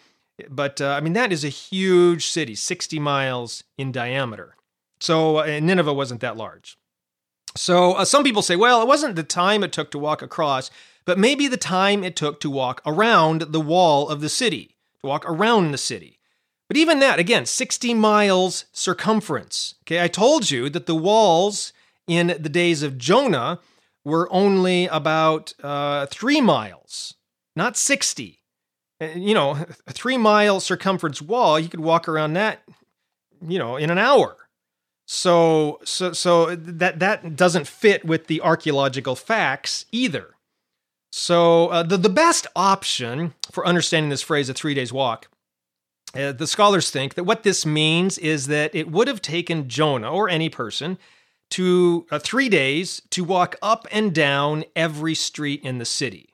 but 0.49 0.81
uh, 0.81 0.89
I 0.89 0.99
mean 0.99 1.13
that 1.13 1.31
is 1.31 1.43
a 1.43 1.49
huge 1.49 2.27
city, 2.27 2.55
60 2.55 2.99
miles 2.99 3.63
in 3.77 3.91
diameter. 3.91 4.55
So 4.99 5.37
uh, 5.37 5.59
Nineveh 5.61 5.93
wasn't 5.93 6.21
that 6.21 6.37
large. 6.37 6.77
So 7.55 7.93
uh, 7.93 8.05
some 8.05 8.23
people 8.23 8.41
say, 8.41 8.55
well, 8.55 8.81
it 8.81 8.87
wasn't 8.87 9.15
the 9.15 9.23
time 9.23 9.63
it 9.63 9.71
took 9.71 9.91
to 9.91 9.99
walk 9.99 10.21
across, 10.21 10.69
but 11.05 11.17
maybe 11.17 11.47
the 11.47 11.57
time 11.57 12.03
it 12.03 12.15
took 12.15 12.39
to 12.41 12.49
walk 12.49 12.81
around 12.85 13.41
the 13.41 13.61
wall 13.61 14.09
of 14.09 14.21
the 14.21 14.29
city, 14.29 14.75
to 15.01 15.07
walk 15.07 15.23
around 15.27 15.71
the 15.71 15.77
city. 15.77 16.16
But 16.67 16.77
even 16.77 16.99
that, 16.99 17.19
again, 17.19 17.45
60 17.45 17.93
miles 17.93 18.65
circumference. 18.71 19.75
Okay, 19.83 20.03
I 20.03 20.07
told 20.07 20.51
you 20.51 20.69
that 20.69 20.85
the 20.85 20.95
walls 20.95 21.71
in 22.07 22.27
the 22.27 22.49
days 22.49 22.83
of 22.83 22.97
Jonah 22.97 23.59
were 24.03 24.31
only 24.31 24.87
about 24.87 25.53
uh, 25.63 26.05
three 26.07 26.41
miles, 26.41 27.15
not 27.55 27.77
60. 27.77 28.41
Uh, 28.99 29.05
you 29.15 29.33
know, 29.33 29.51
a 29.87 29.93
three 29.93 30.17
mile 30.17 30.59
circumference 30.59 31.21
wall, 31.21 31.59
you 31.59 31.69
could 31.69 31.79
walk 31.79 32.07
around 32.07 32.33
that, 32.33 32.63
you 33.45 33.59
know, 33.59 33.77
in 33.77 33.89
an 33.89 33.97
hour. 33.97 34.35
So, 35.09 35.79
so, 35.85 36.11
so 36.11 36.53
that 36.55 36.99
that 36.99 37.37
doesn't 37.37 37.65
fit 37.65 38.03
with 38.03 38.27
the 38.27 38.41
archaeological 38.41 39.15
facts 39.15 39.85
either. 39.91 40.35
So, 41.13 41.67
uh, 41.67 41.83
the 41.83 41.95
the 41.95 42.09
best 42.09 42.45
option 42.57 43.33
for 43.49 43.65
understanding 43.65 44.09
this 44.09 44.21
phrase, 44.21 44.49
"a 44.49 44.53
three 44.53 44.73
days 44.73 44.91
walk," 44.91 45.29
uh, 46.15 46.31
the 46.31 46.47
scholars 46.47 46.89
think 46.89 47.15
that 47.15 47.25
what 47.25 47.43
this 47.43 47.65
means 47.65 48.17
is 48.17 48.47
that 48.47 48.73
it 48.73 48.89
would 48.89 49.07
have 49.07 49.21
taken 49.21 49.67
Jonah 49.67 50.11
or 50.11 50.29
any 50.29 50.49
person 50.49 50.97
to 51.49 52.05
uh, 52.11 52.19
three 52.19 52.49
days 52.49 53.01
to 53.11 53.23
walk 53.23 53.55
up 53.61 53.87
and 53.91 54.13
down 54.13 54.63
every 54.75 55.15
street 55.15 55.63
in 55.63 55.77
the 55.77 55.85
city. 55.85 56.29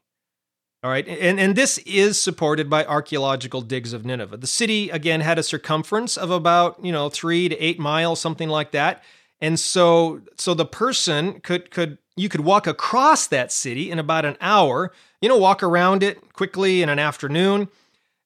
All 0.83 0.89
right, 0.89 1.07
and, 1.07 1.39
and 1.39 1.55
this 1.55 1.77
is 1.79 2.21
supported 2.21 2.69
by 2.69 2.83
archaeological 2.83 3.61
digs 3.61 3.93
of 3.93 4.05
Nineveh. 4.05 4.35
The 4.37 4.47
city, 4.47 4.89
again, 4.89 5.21
had 5.21 5.39
a 5.39 5.43
circumference 5.43 6.17
of 6.17 6.29
about, 6.29 6.83
you 6.83 6.91
know, 6.91 7.09
three 7.09 7.47
to 7.47 7.57
eight 7.57 7.79
miles, 7.79 8.19
something 8.19 8.49
like 8.49 8.71
that. 8.71 9.01
And 9.39 9.59
so 9.59 10.21
so 10.37 10.53
the 10.53 10.65
person 10.65 11.39
could 11.41 11.71
could 11.71 11.97
you 12.15 12.29
could 12.29 12.41
walk 12.41 12.67
across 12.67 13.27
that 13.27 13.51
city 13.51 13.91
in 13.91 13.99
about 13.99 14.25
an 14.25 14.37
hour, 14.41 14.91
you 15.21 15.29
know, 15.29 15.37
walk 15.37 15.63
around 15.63 16.03
it 16.03 16.33
quickly 16.33 16.81
in 16.81 16.89
an 16.89 16.99
afternoon. 16.99 17.69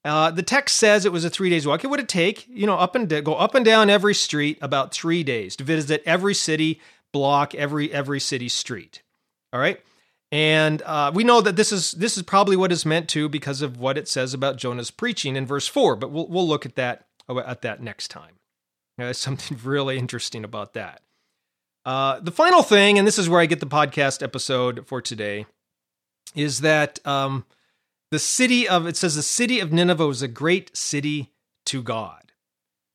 Uh, 0.07 0.31
the 0.31 0.41
text 0.41 0.77
says 0.77 1.05
it 1.05 1.11
was 1.11 1.25
a 1.25 1.29
three 1.29 1.49
days 1.49 1.67
walk. 1.67 1.83
It 1.83 1.87
would 1.87 2.07
take, 2.07 2.47
you 2.47 2.65
know, 2.65 2.75
up 2.75 2.95
and 2.95 3.09
go 3.25 3.35
up 3.35 3.55
and 3.55 3.65
down 3.65 3.89
every 3.89 4.15
street 4.15 4.57
about 4.61 4.93
three 4.93 5.21
days 5.21 5.57
to 5.57 5.65
visit 5.65 6.01
every 6.05 6.33
city 6.33 6.79
block, 7.11 7.53
every 7.53 7.91
every 7.91 8.21
city 8.21 8.47
street. 8.47 9.03
All 9.51 9.59
right. 9.59 9.81
And 10.31 10.81
uh, 10.83 11.11
we 11.13 11.25
know 11.25 11.41
that 11.41 11.57
this 11.57 11.73
is 11.73 11.91
this 11.91 12.15
is 12.15 12.23
probably 12.23 12.55
what 12.55 12.71
is 12.71 12.85
meant 12.85 13.09
to 13.09 13.27
because 13.27 13.61
of 13.61 13.77
what 13.77 13.97
it 13.97 14.07
says 14.07 14.33
about 14.33 14.55
Jonah's 14.55 14.91
preaching 14.91 15.35
in 15.35 15.45
verse 15.45 15.67
four. 15.67 15.97
But 15.97 16.11
we'll 16.11 16.27
we'll 16.27 16.47
look 16.47 16.65
at 16.65 16.75
that 16.75 17.05
uh, 17.27 17.39
at 17.39 17.61
that 17.63 17.81
next 17.81 18.07
time. 18.07 18.35
There's 18.97 19.17
something 19.17 19.59
really 19.61 19.97
interesting 19.97 20.45
about 20.45 20.73
that. 20.73 21.01
Uh, 21.85 22.21
the 22.21 22.31
final 22.31 22.63
thing, 22.63 22.97
and 22.97 23.05
this 23.05 23.19
is 23.19 23.27
where 23.27 23.41
I 23.41 23.45
get 23.45 23.59
the 23.59 23.67
podcast 23.67 24.23
episode 24.23 24.87
for 24.87 25.01
today, 25.01 25.45
is 26.33 26.61
that 26.61 27.05
um, 27.05 27.45
the 28.11 28.19
city 28.19 28.67
of 28.67 28.87
it 28.87 28.97
says 28.97 29.15
the 29.15 29.23
city 29.23 29.59
of 29.59 29.71
Nineveh 29.71 30.07
was 30.07 30.21
a 30.21 30.27
great 30.27 30.75
city 30.75 31.31
to 31.65 31.81
God. 31.81 32.31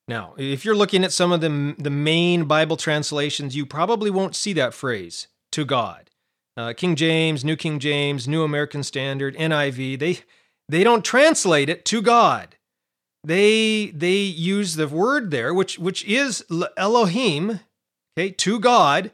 Now, 0.08 0.34
if 0.36 0.64
you're 0.64 0.74
looking 0.74 1.04
at 1.04 1.12
some 1.12 1.32
of 1.32 1.40
the 1.40 1.74
the 1.78 1.90
main 1.90 2.44
Bible 2.44 2.76
translations, 2.76 3.56
you 3.56 3.66
probably 3.66 4.10
won't 4.10 4.36
see 4.36 4.52
that 4.54 4.74
phrase 4.74 5.28
to 5.52 5.64
God 5.64 6.10
uh, 6.56 6.72
King 6.74 6.96
James, 6.96 7.44
New 7.44 7.56
King 7.56 7.78
James, 7.78 8.28
New 8.28 8.42
American 8.42 8.82
Standard, 8.82 9.36
NIV, 9.36 9.98
they 9.98 10.18
they 10.68 10.84
don't 10.84 11.04
translate 11.04 11.68
it 11.68 11.84
to 11.86 12.02
God. 12.02 12.56
They 13.24 13.86
they 13.86 14.16
use 14.16 14.76
the 14.76 14.88
word 14.88 15.30
there, 15.30 15.54
which 15.54 15.78
which 15.78 16.04
is 16.04 16.44
Elohim, 16.76 17.60
okay, 18.18 18.30
to 18.30 18.58
God. 18.58 19.12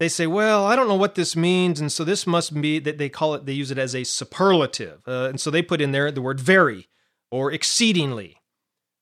They 0.00 0.08
say, 0.08 0.26
well, 0.26 0.64
I 0.64 0.76
don't 0.76 0.88
know 0.88 0.94
what 0.94 1.14
this 1.14 1.36
means, 1.36 1.78
and 1.78 1.92
so 1.92 2.04
this 2.04 2.26
must 2.26 2.58
be 2.58 2.78
that 2.78 2.96
they 2.96 3.10
call 3.10 3.34
it. 3.34 3.44
They 3.44 3.52
use 3.52 3.70
it 3.70 3.76
as 3.76 3.94
a 3.94 4.02
superlative, 4.02 5.02
uh, 5.06 5.28
and 5.28 5.38
so 5.38 5.50
they 5.50 5.60
put 5.60 5.82
in 5.82 5.92
there 5.92 6.10
the 6.10 6.22
word 6.22 6.40
very 6.40 6.88
or 7.30 7.52
exceedingly. 7.52 8.38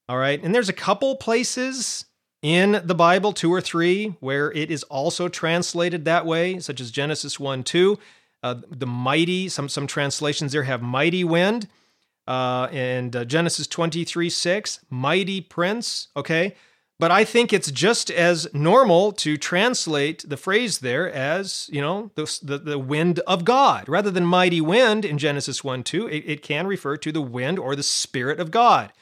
All 0.08 0.18
right, 0.18 0.42
and 0.42 0.52
there's 0.52 0.68
a 0.68 0.74
couple 0.74 1.14
places 1.14 2.06
in 2.42 2.80
the 2.84 2.96
Bible, 2.96 3.32
two 3.32 3.52
or 3.52 3.60
three, 3.60 4.16
where 4.18 4.50
it 4.50 4.72
is 4.72 4.82
also 4.84 5.28
translated 5.28 6.04
that 6.04 6.26
way, 6.26 6.58
such 6.58 6.80
as 6.80 6.90
Genesis 6.90 7.38
1 7.38 7.62
2. 7.62 7.96
Uh, 8.42 8.56
the 8.68 8.86
mighty, 8.86 9.48
some, 9.48 9.68
some 9.68 9.86
translations 9.86 10.50
there 10.50 10.64
have 10.64 10.82
mighty 10.82 11.22
wind. 11.22 11.68
Uh, 12.26 12.68
and 12.72 13.14
uh, 13.14 13.24
Genesis 13.24 13.68
23 13.68 14.28
6, 14.28 14.80
mighty 14.90 15.40
prince. 15.40 16.08
Okay. 16.16 16.56
But 16.98 17.12
I 17.12 17.24
think 17.24 17.52
it's 17.52 17.70
just 17.70 18.10
as 18.10 18.52
normal 18.52 19.12
to 19.12 19.36
translate 19.36 20.28
the 20.28 20.36
phrase 20.36 20.80
there 20.80 21.10
as, 21.10 21.70
you 21.72 21.80
know, 21.80 22.10
the, 22.16 22.40
the, 22.42 22.58
the 22.58 22.78
wind 22.78 23.20
of 23.20 23.44
God. 23.44 23.88
Rather 23.88 24.10
than 24.10 24.24
mighty 24.24 24.60
wind 24.60 25.04
in 25.04 25.16
Genesis 25.16 25.62
1 25.62 25.84
2, 25.84 26.08
it, 26.08 26.24
it 26.26 26.42
can 26.42 26.66
refer 26.66 26.96
to 26.96 27.12
the 27.12 27.22
wind 27.22 27.58
or 27.58 27.76
the 27.76 27.84
spirit 27.84 28.40
of 28.40 28.50
God. 28.50 28.92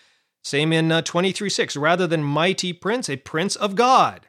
Same 0.45 0.73
in 0.73 0.93
uh, 0.93 1.03
23 1.03 1.49
6. 1.49 1.77
Rather 1.77 2.07
than 2.07 2.23
mighty 2.23 2.75
prince, 2.75 3.09
a 3.09 3.17
prince 3.17 3.57
of 3.57 3.75
God. 3.75 4.29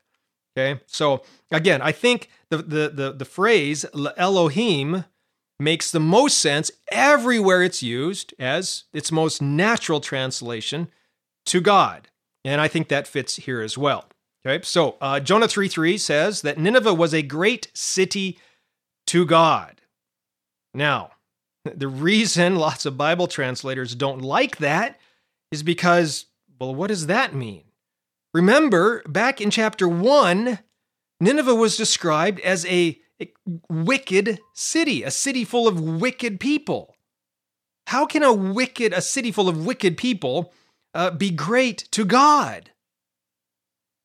Okay. 0.57 0.81
So 0.87 1.23
again, 1.51 1.81
I 1.81 1.91
think 1.91 2.29
the, 2.49 2.57
the, 2.57 2.89
the, 2.89 3.13
the 3.17 3.25
phrase 3.25 3.85
Elohim 4.15 5.03
makes 5.59 5.91
the 5.91 5.99
most 5.99 6.37
sense 6.37 6.71
everywhere 6.91 7.63
it's 7.63 7.83
used 7.83 8.33
as 8.39 8.85
its 8.93 9.11
most 9.11 9.41
natural 9.41 9.99
translation 9.99 10.87
to 11.45 11.59
God. 11.59 12.07
And 12.43 12.61
I 12.61 12.67
think 12.67 12.87
that 12.87 13.07
fits 13.07 13.35
here 13.35 13.61
as 13.61 13.77
well. 13.77 14.05
Okay. 14.45 14.63
So 14.63 14.95
uh, 15.01 15.19
Jonah 15.19 15.47
3 15.47 15.67
3 15.67 15.97
says 15.97 16.41
that 16.41 16.57
Nineveh 16.57 16.93
was 16.93 17.13
a 17.13 17.21
great 17.21 17.69
city 17.73 18.39
to 19.07 19.25
God. 19.25 19.81
Now, 20.73 21.11
the 21.65 21.87
reason 21.87 22.55
lots 22.55 22.85
of 22.85 22.97
Bible 22.97 23.27
translators 23.27 23.95
don't 23.95 24.21
like 24.21 24.57
that 24.57 24.99
is 25.51 25.63
because, 25.63 26.25
well, 26.59 26.73
what 26.73 26.87
does 26.87 27.07
that 27.07 27.33
mean? 27.33 27.63
Remember, 28.33 29.01
back 29.07 29.41
in 29.41 29.49
chapter 29.49 29.87
1, 29.87 30.59
Nineveh 31.19 31.55
was 31.55 31.77
described 31.77 32.39
as 32.41 32.65
a, 32.65 32.99
a 33.21 33.31
wicked 33.69 34.39
city, 34.53 35.03
a 35.03 35.11
city 35.11 35.43
full 35.43 35.67
of 35.67 35.81
wicked 35.81 36.39
people. 36.39 36.95
How 37.87 38.05
can 38.05 38.21
a 38.21 38.33
wicked, 38.33 38.93
a 38.93 39.01
city 39.01 39.31
full 39.31 39.49
of 39.49 39.65
wicked 39.65 39.97
people, 39.97 40.53
uh, 40.97 41.11
be 41.11 41.29
great 41.29 41.87
to 41.91 42.03
God? 42.03 42.71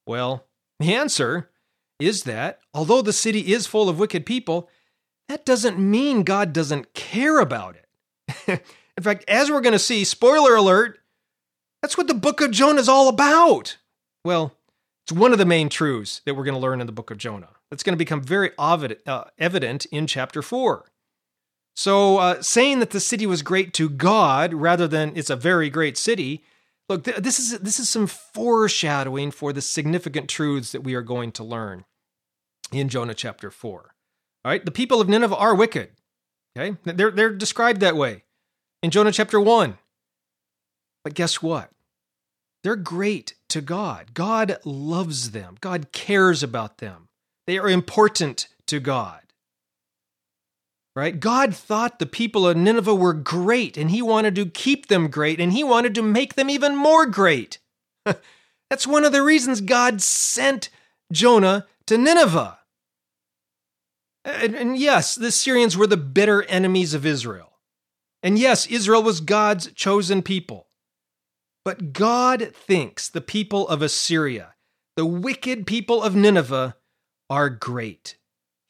Well, 0.06 0.44
the 0.78 0.94
answer 0.94 1.50
is 1.98 2.24
that 2.24 2.60
although 2.74 3.02
the 3.02 3.12
city 3.12 3.52
is 3.52 3.66
full 3.66 3.88
of 3.88 3.98
wicked 3.98 4.26
people, 4.26 4.68
that 5.28 5.46
doesn't 5.46 5.78
mean 5.78 6.22
God 6.22 6.52
doesn't 6.52 6.92
care 6.94 7.40
about 7.40 7.76
it. 7.76 8.62
In 8.96 9.02
fact, 9.02 9.24
as 9.26 9.50
we're 9.50 9.62
going 9.62 9.72
to 9.72 9.78
see, 9.78 10.04
spoiler 10.04 10.54
alert, 10.54 10.98
that's 11.80 11.96
what 11.96 12.08
the 12.08 12.14
book 12.14 12.40
of 12.42 12.50
Jonah 12.50 12.80
is 12.80 12.88
all 12.88 13.08
about. 13.08 13.78
Well, 14.24 14.52
it's 15.04 15.12
one 15.12 15.32
of 15.32 15.38
the 15.38 15.46
main 15.46 15.70
truths 15.70 16.20
that 16.26 16.34
we're 16.34 16.44
going 16.44 16.54
to 16.54 16.60
learn 16.60 16.80
in 16.80 16.86
the 16.86 16.92
book 16.92 17.10
of 17.10 17.18
Jonah. 17.18 17.48
That's 17.70 17.82
going 17.82 17.94
to 17.94 17.98
become 17.98 18.22
very 18.22 18.50
uh, 18.58 19.24
evident 19.38 19.86
in 19.86 20.06
chapter 20.06 20.42
4. 20.42 20.84
So, 21.74 22.18
uh, 22.18 22.42
saying 22.42 22.80
that 22.80 22.90
the 22.90 23.00
city 23.00 23.24
was 23.24 23.40
great 23.40 23.72
to 23.74 23.88
God 23.88 24.52
rather 24.52 24.86
than 24.86 25.16
it's 25.16 25.30
a 25.30 25.36
very 25.36 25.70
great 25.70 25.96
city, 25.96 26.44
look, 26.88 27.04
th- 27.04 27.18
this 27.18 27.38
is 27.38 27.58
this 27.60 27.78
is 27.78 27.88
some 27.88 28.06
foreshadowing 28.06 29.30
for 29.30 29.52
the 29.52 29.60
significant 29.60 30.28
truths 30.28 30.72
that 30.72 30.84
we 30.84 30.94
are 30.94 31.02
going 31.02 31.32
to 31.32 31.44
learn 31.44 31.84
in 32.72 32.88
Jonah 32.88 33.14
chapter 33.14 33.50
4. 33.50 33.94
All 34.44 34.50
right, 34.50 34.64
the 34.64 34.70
people 34.70 35.00
of 35.00 35.08
Nineveh 35.08 35.36
are 35.36 35.54
wicked. 35.54 35.90
Okay? 36.56 36.76
They're 36.84 37.10
they're 37.10 37.32
described 37.32 37.80
that 37.80 37.96
way. 37.96 38.24
In 38.82 38.90
Jonah 38.90 39.12
chapter 39.12 39.40
1, 39.40 39.78
but 41.04 41.14
guess 41.14 41.40
what? 41.40 41.70
They're 42.64 42.76
great 42.76 43.34
to 43.48 43.60
God. 43.60 44.14
God 44.14 44.58
loves 44.64 45.30
them, 45.30 45.56
God 45.60 45.92
cares 45.92 46.42
about 46.42 46.78
them. 46.78 47.08
They 47.46 47.58
are 47.58 47.68
important 47.68 48.48
to 48.66 48.80
God. 48.80 49.21
Right? 50.94 51.18
God 51.18 51.54
thought 51.54 51.98
the 51.98 52.06
people 52.06 52.46
of 52.46 52.56
Nineveh 52.56 52.94
were 52.94 53.14
great 53.14 53.78
and 53.78 53.90
he 53.90 54.02
wanted 54.02 54.34
to 54.34 54.46
keep 54.46 54.88
them 54.88 55.08
great 55.08 55.40
and 55.40 55.52
he 55.52 55.64
wanted 55.64 55.94
to 55.94 56.02
make 56.02 56.34
them 56.34 56.50
even 56.50 56.76
more 56.76 57.06
great. 57.06 57.58
That's 58.04 58.86
one 58.86 59.04
of 59.04 59.12
the 59.12 59.22
reasons 59.22 59.62
God 59.62 60.02
sent 60.02 60.68
Jonah 61.10 61.66
to 61.86 61.96
Nineveh. 61.96 62.58
And, 64.24 64.54
and, 64.54 64.78
yes, 64.78 65.14
the 65.14 65.26
Assyrians 65.28 65.76
were 65.76 65.86
the 65.86 65.96
bitter 65.96 66.42
enemies 66.44 66.94
of 66.94 67.04
Israel. 67.04 67.58
And 68.22 68.38
yes, 68.38 68.66
Israel 68.66 69.02
was 69.02 69.20
God's 69.20 69.72
chosen 69.72 70.22
people. 70.22 70.68
But 71.64 71.92
God 71.92 72.52
thinks 72.54 73.08
the 73.08 73.20
people 73.20 73.66
of 73.68 73.82
Assyria, 73.82 74.54
the 74.96 75.06
wicked 75.06 75.66
people 75.66 76.02
of 76.02 76.14
Nineveh, 76.14 76.76
are 77.28 77.50
great. 77.50 78.16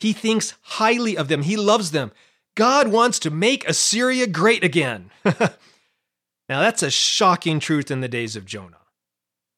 He 0.03 0.13
thinks 0.13 0.55
highly 0.63 1.17
of 1.17 1.29
them, 1.29 1.43
He 1.43 1.57
loves 1.57 1.91
them. 1.91 2.13
God 2.55 2.89
wants 2.89 3.19
to 3.21 3.31
make 3.31 3.67
Assyria 3.67 4.27
great 4.27 4.63
again. 4.63 5.11
now, 5.25 5.55
that's 6.49 6.83
a 6.83 6.91
shocking 6.91 7.61
truth 7.61 7.91
in 7.91 8.01
the 8.01 8.09
days 8.09 8.37
of 8.37 8.45
Jonah. 8.45 8.77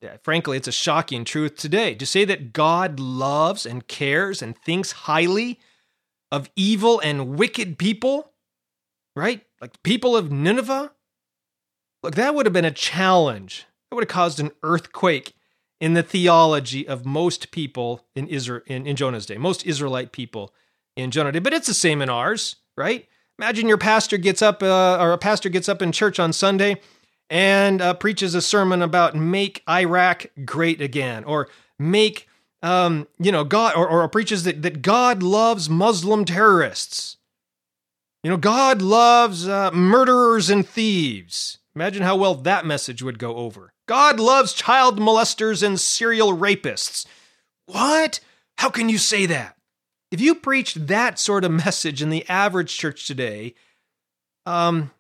Yeah, 0.01 0.19
frankly, 0.23 0.57
it's 0.57 0.69
a 0.69 0.73
shocking 0.73 1.25
truth 1.25 1.57
today. 1.57 1.95
To 1.95 2.07
say 2.07 2.25
that 2.27 2.53
God 2.53 3.01
loves 3.01 3.67
and 3.67 3.89
cares 3.89 4.43
and 4.43 4.57
thinks 4.57 4.93
highly 4.93 5.59
of 6.31 6.51
evil 6.55 7.01
and 7.01 7.37
wicked 7.37 7.79
people, 7.79 8.31
right? 9.17 9.45
Like 9.61 9.83
people 9.83 10.17
of 10.17 10.31
Nineveh, 10.31 10.93
Look, 12.05 12.17
that 12.17 12.35
would 12.35 12.45
have 12.45 12.53
been 12.53 12.67
a 12.67 12.71
challenge. 12.71 13.67
That 13.89 13.95
would 13.95 14.05
have 14.05 14.15
caused 14.15 14.39
an 14.39 14.51
earthquake 14.63 15.33
in 15.85 15.93
the 15.93 16.03
theology 16.03 16.89
of 16.89 17.05
most 17.05 17.51
people 17.51 18.07
in 18.15 18.27
Israel 18.29 18.63
in, 18.67 18.87
in 18.87 18.97
Jonah's 18.97 19.27
day, 19.27 19.37
most 19.37 19.67
Israelite 19.67 20.13
people 20.13 20.51
in 20.97 21.11
Jonah's 21.11 21.35
day. 21.35 21.41
But 21.41 21.53
it's 21.53 21.67
the 21.67 21.75
same 21.75 22.01
in 22.01 22.09
ours, 22.09 22.57
right? 22.75 23.07
Imagine 23.39 23.69
your 23.69 23.77
pastor 23.77 24.17
gets 24.17 24.41
up, 24.41 24.63
uh, 24.63 24.97
or 24.99 25.13
a 25.13 25.19
pastor 25.19 25.51
gets 25.51 25.69
up 25.69 25.83
in 25.83 25.93
church 25.93 26.19
on 26.19 26.33
Sunday 26.33 26.81
and 27.29 27.83
uh, 27.83 27.93
preaches 27.93 28.35
a 28.35 28.41
sermon 28.41 28.81
about 28.81 29.15
make 29.15 29.63
Iraq 29.69 30.25
great 30.47 30.81
again, 30.81 31.23
or 31.25 31.51
make 31.79 32.31
um, 32.63 33.07
you 33.19 33.31
know 33.31 33.45
God, 33.45 33.77
or, 33.77 33.87
or 33.87 34.09
preaches 34.09 34.45
that 34.45 34.63
that 34.63 34.81
God 34.81 35.23
loves 35.23 35.69
Muslim 35.69 36.25
terrorists. 36.25 37.19
You 38.23 38.31
know, 38.31 38.39
God 38.39 38.81
loves 38.81 39.47
uh, 39.47 39.71
murderers 39.73 40.49
and 40.49 40.67
thieves. 40.67 41.59
Imagine 41.77 42.05
how 42.05 42.17
well 42.17 42.37
that 42.37 42.65
message 42.65 43.03
would 43.03 43.19
go 43.19 43.37
over. 43.37 43.74
God 43.87 44.19
loves 44.19 44.53
child 44.53 44.99
molesters 44.99 45.63
and 45.63 45.79
serial 45.79 46.37
rapists. 46.37 47.07
What? 47.67 48.21
How 48.59 48.71
can 48.71 48.89
you 48.89 48.99
say 48.99 49.27
that? 49.27 49.57
If 50.11 50.21
you 50.21 50.35
preached 50.35 50.87
that 50.87 51.19
sort 51.19 51.45
of 51.45 51.51
message 51.65 52.03
in 52.03 52.11
the 52.11 52.29
average 52.29 52.77
church 52.77 53.07
today, 53.07 53.55
um, 54.47 54.91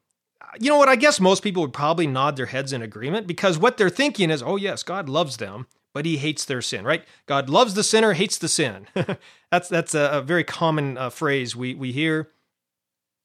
you 0.60 0.70
know 0.70 0.78
what? 0.78 0.88
I 0.88 0.96
guess 0.96 1.20
most 1.20 1.42
people 1.42 1.62
would 1.62 1.72
probably 1.72 2.06
nod 2.06 2.36
their 2.36 2.46
heads 2.46 2.72
in 2.72 2.82
agreement 2.82 3.26
because 3.26 3.58
what 3.58 3.76
they're 3.76 3.90
thinking 3.90 4.30
is, 4.30 4.42
oh, 4.42 4.56
yes, 4.56 4.82
God 4.82 5.08
loves 5.08 5.36
them, 5.36 5.66
but 5.92 6.06
he 6.06 6.16
hates 6.18 6.44
their 6.44 6.62
sin, 6.62 6.84
right? 6.84 7.04
God 7.26 7.48
loves 7.48 7.74
the 7.74 7.84
sinner, 7.84 8.12
hates 8.12 8.38
the 8.38 8.48
sin. 8.48 8.86
that's 9.50 9.68
that's 9.68 9.94
a, 9.94 10.22
very 10.24 10.44
common 10.44 10.98
uh, 10.98 11.10
phrase 11.10 11.56
we, 11.56 11.74
we 11.74 11.92
hear. 11.92 12.30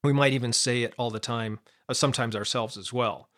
We 0.03 0.13
might 0.13 0.33
even 0.33 0.53
say 0.53 0.83
it 0.83 0.93
all 0.97 1.09
the 1.11 1.19
time, 1.19 1.59
uh, 1.89 1.93
sometimes 1.93 2.35
ourselves 2.35 2.77
as 2.77 2.93
well. 2.93 3.29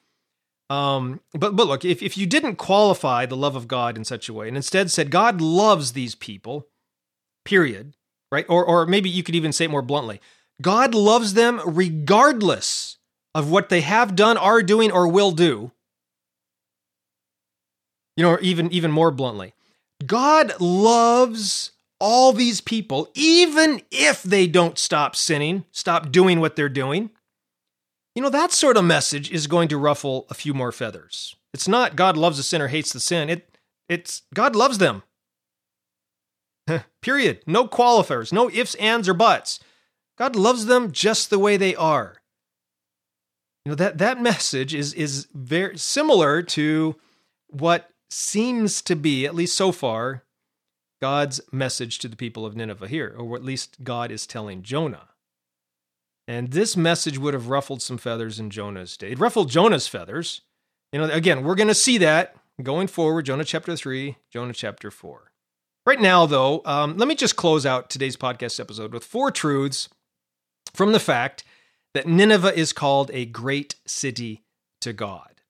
Um, 0.71 1.19
but 1.33 1.53
but 1.57 1.67
look, 1.67 1.83
if, 1.83 2.01
if 2.01 2.17
you 2.17 2.25
didn't 2.25 2.55
qualify 2.55 3.25
the 3.25 3.35
love 3.35 3.57
of 3.57 3.67
God 3.67 3.97
in 3.97 4.05
such 4.05 4.29
a 4.29 4.33
way, 4.33 4.47
and 4.47 4.55
instead 4.55 4.89
said 4.89 5.11
God 5.11 5.41
loves 5.41 5.91
these 5.91 6.15
people, 6.15 6.69
period, 7.43 7.93
right? 8.31 8.45
Or 8.47 8.63
or 8.63 8.85
maybe 8.85 9.09
you 9.09 9.21
could 9.21 9.35
even 9.35 9.51
say 9.51 9.65
it 9.65 9.71
more 9.71 9.81
bluntly, 9.81 10.21
God 10.61 10.95
loves 10.95 11.33
them 11.33 11.59
regardless 11.65 12.97
of 13.35 13.51
what 13.51 13.67
they 13.67 13.81
have 13.81 14.15
done, 14.15 14.37
are 14.37 14.63
doing, 14.63 14.93
or 14.93 15.09
will 15.09 15.31
do. 15.31 15.71
You 18.15 18.23
know, 18.23 18.31
or 18.31 18.39
even 18.39 18.71
even 18.71 18.91
more 18.91 19.11
bluntly, 19.11 19.53
God 20.05 20.53
loves 20.61 21.71
all 21.99 22.31
these 22.31 22.61
people, 22.61 23.09
even 23.13 23.81
if 23.91 24.23
they 24.23 24.47
don't 24.47 24.77
stop 24.77 25.17
sinning, 25.17 25.65
stop 25.71 26.13
doing 26.13 26.39
what 26.39 26.55
they're 26.55 26.69
doing. 26.69 27.09
You 28.15 28.21
know, 28.21 28.29
that 28.29 28.51
sort 28.51 28.77
of 28.77 28.83
message 28.83 29.31
is 29.31 29.47
going 29.47 29.69
to 29.69 29.77
ruffle 29.77 30.25
a 30.29 30.33
few 30.33 30.53
more 30.53 30.71
feathers. 30.71 31.35
It's 31.53 31.67
not 31.67 31.95
God 31.95 32.17
loves 32.17 32.37
the 32.37 32.43
sinner, 32.43 32.67
hates 32.67 32.93
the 32.93 32.99
sin. 32.99 33.29
It 33.29 33.57
it's 33.87 34.23
God 34.33 34.55
loves 34.55 34.77
them. 34.77 35.03
Period. 37.01 37.41
No 37.45 37.67
qualifiers, 37.67 38.31
no 38.31 38.49
ifs, 38.49 38.75
ands, 38.75 39.09
or 39.09 39.13
buts. 39.13 39.59
God 40.17 40.35
loves 40.35 40.65
them 40.65 40.91
just 40.91 41.29
the 41.29 41.39
way 41.39 41.57
they 41.57 41.75
are. 41.75 42.17
You 43.65 43.71
know, 43.71 43.75
that, 43.75 43.97
that 43.99 44.21
message 44.21 44.73
is, 44.73 44.93
is 44.93 45.27
very 45.33 45.77
similar 45.77 46.41
to 46.41 46.95
what 47.47 47.89
seems 48.09 48.81
to 48.83 48.95
be, 48.95 49.25
at 49.25 49.35
least 49.35 49.55
so 49.55 49.71
far, 49.71 50.23
God's 50.99 51.41
message 51.51 51.99
to 51.99 52.07
the 52.07 52.15
people 52.15 52.45
of 52.45 52.55
Nineveh 52.55 52.87
here, 52.87 53.15
or 53.17 53.35
at 53.35 53.43
least 53.43 53.83
God 53.83 54.11
is 54.11 54.27
telling 54.27 54.63
Jonah. 54.63 55.09
And 56.31 56.51
this 56.51 56.77
message 56.77 57.17
would 57.17 57.33
have 57.33 57.49
ruffled 57.49 57.81
some 57.81 57.97
feathers 57.97 58.39
in 58.39 58.51
Jonah's 58.51 58.95
day. 58.95 59.11
It 59.11 59.19
ruffled 59.19 59.49
Jonah's 59.49 59.89
feathers. 59.89 60.39
You 60.93 60.99
know, 60.99 61.09
again, 61.09 61.43
we're 61.43 61.55
going 61.55 61.67
to 61.67 61.75
see 61.75 61.97
that 61.97 62.37
going 62.63 62.87
forward, 62.87 63.25
Jonah 63.25 63.43
chapter 63.43 63.75
3, 63.75 64.15
Jonah 64.29 64.53
chapter 64.53 64.89
4. 64.89 65.33
Right 65.85 65.99
now, 65.99 66.25
though, 66.25 66.61
um, 66.63 66.95
let 66.95 67.09
me 67.09 67.15
just 67.15 67.35
close 67.35 67.65
out 67.65 67.89
today's 67.89 68.15
podcast 68.15 68.61
episode 68.61 68.93
with 68.93 69.03
four 69.03 69.29
truths 69.29 69.89
from 70.73 70.93
the 70.93 71.01
fact 71.01 71.43
that 71.93 72.07
Nineveh 72.07 72.57
is 72.57 72.71
called 72.71 73.11
a 73.13 73.25
great 73.25 73.75
city 73.85 74.45
to 74.79 74.93
God. 74.93 75.41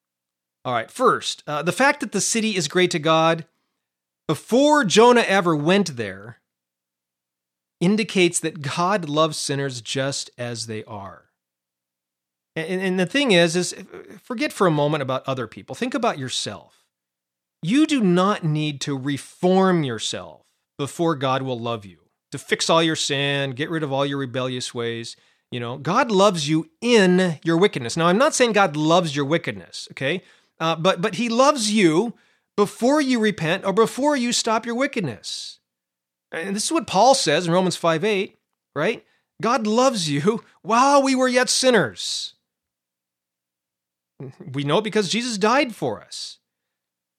All 0.65 0.74
right, 0.74 0.89
first, 0.89 1.44
uh, 1.46 1.62
the 1.62 1.72
fact 1.72 2.00
that 2.00 2.12
the 2.12 2.20
city 2.20 2.56
is 2.56 2.67
great 2.67 2.89
to 2.89 3.00
God, 3.00 3.46
before 4.28 4.84
Jonah 4.84 5.22
ever 5.22 5.56
went 5.56 5.96
there, 5.96 6.40
indicates 7.82 8.39
that 8.39 8.62
God 8.62 9.10
loves 9.10 9.36
sinners 9.36 9.82
just 9.82 10.30
as 10.38 10.67
they 10.67 10.86
are. 10.86 11.26
And, 12.56 12.82
and 12.82 13.00
the 13.00 13.06
thing 13.06 13.32
is, 13.32 13.56
is 13.56 13.76
forget 14.22 14.54
for 14.54 14.67
a 14.67 14.72
moment 14.72 15.02
about 15.02 15.28
other 15.28 15.48
people. 15.48 15.76
Think 15.76 15.94
about 15.94 16.20
yourself. 16.20 16.86
You 17.63 17.86
do 17.86 18.02
not 18.02 18.44
need 18.44 18.80
to 18.82 18.98
reform 18.98 19.84
yourself 19.84 20.41
before 20.78 21.15
God 21.15 21.44
will 21.44 21.60
love 21.60 21.86
you, 21.86 21.98
to 22.32 22.38
fix 22.38 22.70
all 22.70 22.82
your 22.82 22.96
sin, 22.96 23.52
get 23.52 23.70
rid 23.70 23.84
of 23.84 23.91
all 23.91 24.06
your 24.06 24.17
rebellious 24.17 24.74
ways. 24.74 25.15
You 25.52 25.60
know, 25.60 25.78
God 25.78 26.12
loves 26.12 26.48
you 26.48 26.70
in 26.82 27.39
your 27.44 27.58
wickedness. 27.58 27.98
Now, 27.98 28.08
I'm 28.08 28.17
not 28.17 28.34
saying 28.34 28.54
God 28.54 28.76
loves 28.76 29.15
your 29.15 29.26
wickedness, 29.26 29.88
okay? 29.91 30.24
Uh, 30.60 30.76
but 30.76 31.02
but 31.02 31.15
He 31.15 31.30
loves 31.30 31.72
you 31.72 32.13
before 32.56 33.02
you 33.02 33.20
repent 33.20 33.65
or 33.65 33.74
before 33.74 34.15
you 34.15 34.34
stop 34.34 34.65
your 34.65 34.76
wickedness. 34.76 35.60
And 36.32 36.56
this 36.56 36.65
is 36.65 36.72
what 36.72 36.88
Paul 36.88 37.13
says 37.13 37.46
in 37.46 37.54
Romans 37.54 37.76
5 37.76 38.04
8, 38.04 38.38
right? 38.76 39.06
God 39.41 39.67
loves 39.67 40.10
you 40.10 40.44
while 40.62 41.02
we 41.04 41.15
were 41.15 41.28
yet 41.28 41.50
sinners. 41.50 42.34
We 44.54 44.63
know 44.63 44.82
because 44.82 45.10
Jesus 45.10 45.39
died 45.39 45.74
for 45.74 46.00
us. 46.00 46.38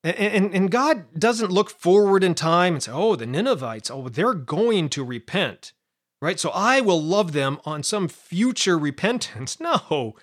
And, 0.05 0.17
and, 0.17 0.55
and, 0.55 0.71
God 0.71 1.19
doesn't 1.19 1.51
look 1.51 1.69
forward 1.69 2.23
in 2.23 2.37
time 2.37 2.75
and 2.75 2.83
say, 2.83 2.93
oh, 2.93 3.17
the 3.17 3.27
Ninevites, 3.27 3.91
oh, 3.91 4.09
they're 4.09 4.35
going 4.35 4.89
to 4.91 5.05
repent, 5.05 5.73
right? 6.21 6.39
So 6.39 6.51
I 6.51 6.81
will 6.81 7.03
love 7.03 7.33
them 7.33 7.59
on 7.65 7.83
some 7.83 8.07
future 8.09 8.79
repentance. 8.79 9.59
No, 9.61 10.15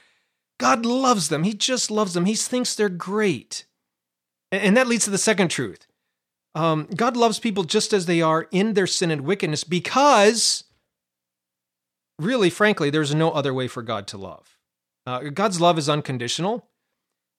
God 0.57 0.85
loves 0.85 1.27
them. 1.29 1.43
He 1.43 1.53
just 1.53 1.91
loves 1.91 2.13
them. 2.13 2.25
He 2.25 2.35
thinks 2.35 2.75
they're 2.75 2.89
great. 2.89 3.65
And, 4.51 4.61
and 4.61 4.77
that 4.77 4.87
leads 4.87 5.05
to 5.05 5.11
the 5.11 5.17
second 5.17 5.49
truth 5.49 5.85
um, 6.59 6.89
God 6.93 7.15
loves 7.15 7.39
people 7.39 7.63
just 7.63 7.93
as 7.93 8.05
they 8.05 8.21
are 8.21 8.49
in 8.51 8.73
their 8.73 8.85
sin 8.85 9.11
and 9.11 9.21
wickedness 9.21 9.63
because, 9.63 10.65
really, 12.19 12.49
frankly, 12.49 12.89
there's 12.89 13.15
no 13.15 13.31
other 13.31 13.53
way 13.53 13.69
for 13.69 13.81
God 13.81 14.07
to 14.07 14.17
love. 14.17 14.57
Uh, 15.05 15.19
God's 15.29 15.61
love 15.61 15.77
is 15.77 15.87
unconditional, 15.87 16.67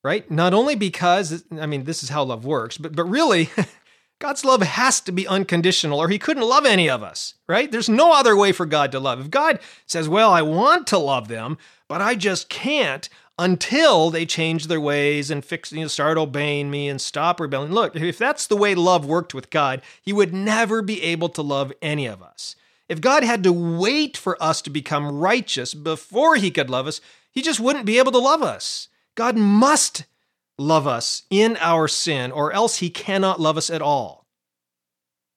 right? 0.03 0.29
Not 0.31 0.55
only 0.55 0.75
because, 0.75 1.45
I 1.53 1.67
mean, 1.67 1.85
this 1.85 2.03
is 2.03 2.09
how 2.09 2.23
love 2.23 2.47
works, 2.47 2.79
but, 2.79 2.97
but 2.97 3.05
really, 3.05 3.51
God's 4.21 4.43
love 4.43 4.63
has 4.63 5.03
to 5.03 5.13
be 5.13 5.29
unconditional 5.29 5.99
or 5.99 6.09
he 6.09 6.19
couldn't 6.19 6.49
love 6.49 6.65
any 6.65 6.89
of 6.89 7.03
us, 7.03 7.35
right? 7.47 7.71
There's 7.71 7.91
no 7.91 8.15
other 8.15 8.35
way 8.35 8.53
for 8.53 8.65
God 8.65 8.91
to 8.93 9.01
love. 9.01 9.21
If 9.21 9.31
God 9.31 9.61
says, 9.85 10.09
well, 10.09 10.33
I 10.33 10.41
want 10.41 10.87
to 10.89 10.99
love 10.99 11.29
them, 11.29 11.59
but 11.89 12.01
I 12.01 12.15
just 12.15 12.49
can't, 12.49 13.07
until 13.41 14.11
they 14.11 14.27
change 14.27 14.67
their 14.67 14.81
ways 14.81 15.31
and 15.31 15.43
fix, 15.43 15.73
you 15.73 15.81
know, 15.81 15.89
start 15.89 16.19
obeying 16.19 16.71
me 16.71 16.91
and 16.91 17.01
stop 17.01 17.41
rebelling. 17.41 17.73
Look, 17.73 17.97
if 17.97 18.19
that's 18.19 18.47
the 18.47 18.57
way 18.57 18.75
love 18.75 19.07
worked 19.07 19.33
with 19.33 19.49
God, 19.49 19.81
He 20.03 20.13
would 20.13 20.35
never 20.35 20.83
be 20.83 21.03
able 21.03 21.31
to 21.31 21.41
love 21.41 21.73
any 21.81 22.05
of 22.05 22.23
us. 22.23 22.55
If 22.87 23.01
God 23.01 23.25
had 23.25 23.43
to 23.45 23.53
wait 23.53 24.19
for 24.19 24.41
us 24.43 24.61
to 24.63 24.71
become 24.71 25.19
righteous 25.19 25.73
before 25.73 26.37
He 26.37 26.51
could 26.51 26.69
love 26.69 26.87
us, 26.87 27.01
He 27.33 27.41
just 27.41 27.61
wouldn't 27.61 27.87
be 27.87 27.99
able 27.99 28.13
to 28.13 28.19
love 28.19 28.43
us. 28.43 28.89
God 29.15 29.39
must 29.39 30.05
love 30.59 30.87
us 30.87 31.23
in 31.31 31.57
our 31.61 31.89
sin, 31.89 32.31
or 32.31 32.53
else 32.53 32.77
He 32.77 32.91
cannot 32.91 33.41
love 33.41 33.57
us 33.57 33.71
at 33.71 33.81
all. 33.81 34.27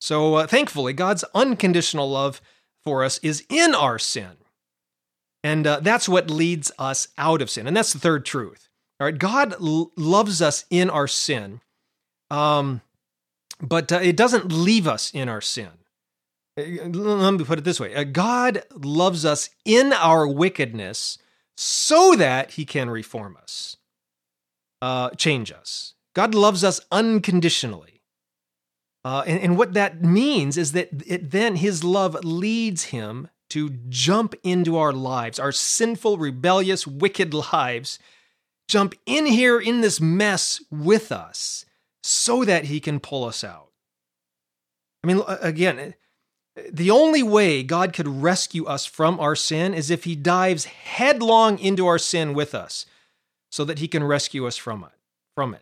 So, 0.02 0.36
uh, 0.36 0.48
thankfully, 0.48 0.92
God's 0.92 1.24
unconditional 1.34 2.12
love 2.12 2.42
for 2.84 3.06
us 3.06 3.18
is 3.20 3.46
in 3.48 3.74
our 3.74 3.98
sin. 3.98 4.43
And 5.44 5.68
uh, 5.68 5.82
that's 5.82 6.08
what 6.08 6.30
leads 6.30 6.72
us 6.80 7.10
out 7.18 7.42
of 7.42 7.50
sin. 7.50 7.68
And 7.68 7.76
that's 7.76 7.94
the 7.94 8.00
third 8.00 8.26
truth. 8.26 8.70
All 9.00 9.06
right, 9.06 9.18
God 9.18 9.54
l- 9.62 9.92
loves 9.98 10.42
us 10.42 10.66
in 10.70 10.90
our 10.90 11.08
sin, 11.08 11.60
um, 12.30 12.82
but 13.60 13.92
uh, 13.92 14.00
it 14.02 14.16
doesn't 14.16 14.52
leave 14.52 14.88
us 14.88 15.12
in 15.14 15.28
our 15.28 15.42
sin. 15.42 15.72
Uh, 16.58 16.86
let 16.88 17.34
me 17.34 17.44
put 17.44 17.58
it 17.58 17.66
this 17.66 17.80
way 17.80 17.96
uh, 17.96 18.04
God 18.04 18.64
loves 18.76 19.26
us 19.26 19.50
in 19.66 19.92
our 19.92 20.28
wickedness 20.28 21.18
so 21.58 22.16
that 22.16 22.52
he 22.52 22.66
can 22.66 22.90
reform 22.90 23.38
us, 23.42 23.78
uh, 24.82 25.10
change 25.12 25.52
us. 25.52 25.96
God 26.14 26.36
loves 26.36 26.64
us 26.64 26.80
unconditionally. 26.92 28.02
Uh, 29.06 29.24
and, 29.28 29.40
and 29.42 29.58
what 29.58 29.74
that 29.74 30.02
means 30.02 30.58
is 30.58 30.72
that 30.72 30.90
it, 31.06 31.32
then 31.32 31.58
his 31.58 31.84
love 31.84 32.16
leads 32.24 32.86
him 32.86 33.28
to 33.54 33.70
jump 33.88 34.34
into 34.42 34.78
our 34.78 34.92
lives, 34.92 35.38
our 35.38 35.52
sinful, 35.52 36.18
rebellious, 36.18 36.88
wicked 36.88 37.36
lives, 37.54 38.00
jump 38.68 38.96
in 39.06 39.28
here 39.28 39.60
in 39.60 39.82
this 39.82 40.02
mess 40.02 40.60
with 40.72 41.12
us 41.12 41.64
so 42.02 42.44
that 42.44 42.66
he 42.66 42.80
can 42.80 43.00
pull 43.00 43.24
us 43.24 43.44
out. 43.44 43.70
I 45.04 45.08
mean, 45.08 45.22
again, 45.28 45.94
the 46.72 46.90
only 46.90 47.22
way 47.22 47.62
God 47.62 47.94
could 47.94 48.08
rescue 48.08 48.66
us 48.66 48.88
from 48.88 49.20
our 49.20 49.36
sin 49.36 49.76
is 49.76 49.92
if 49.92 50.06
he 50.06 50.16
dives 50.16 50.66
headlong 50.66 51.60
into 51.60 51.86
our 51.86 52.00
sin 52.00 52.34
with 52.34 52.56
us 52.56 52.88
so 53.52 53.64
that 53.66 53.78
he 53.78 53.88
can 53.88 54.04
rescue 54.04 54.48
us 54.48 54.58
from 54.58 54.84
it. 54.84 54.98
From 55.36 55.54
it. 55.54 55.62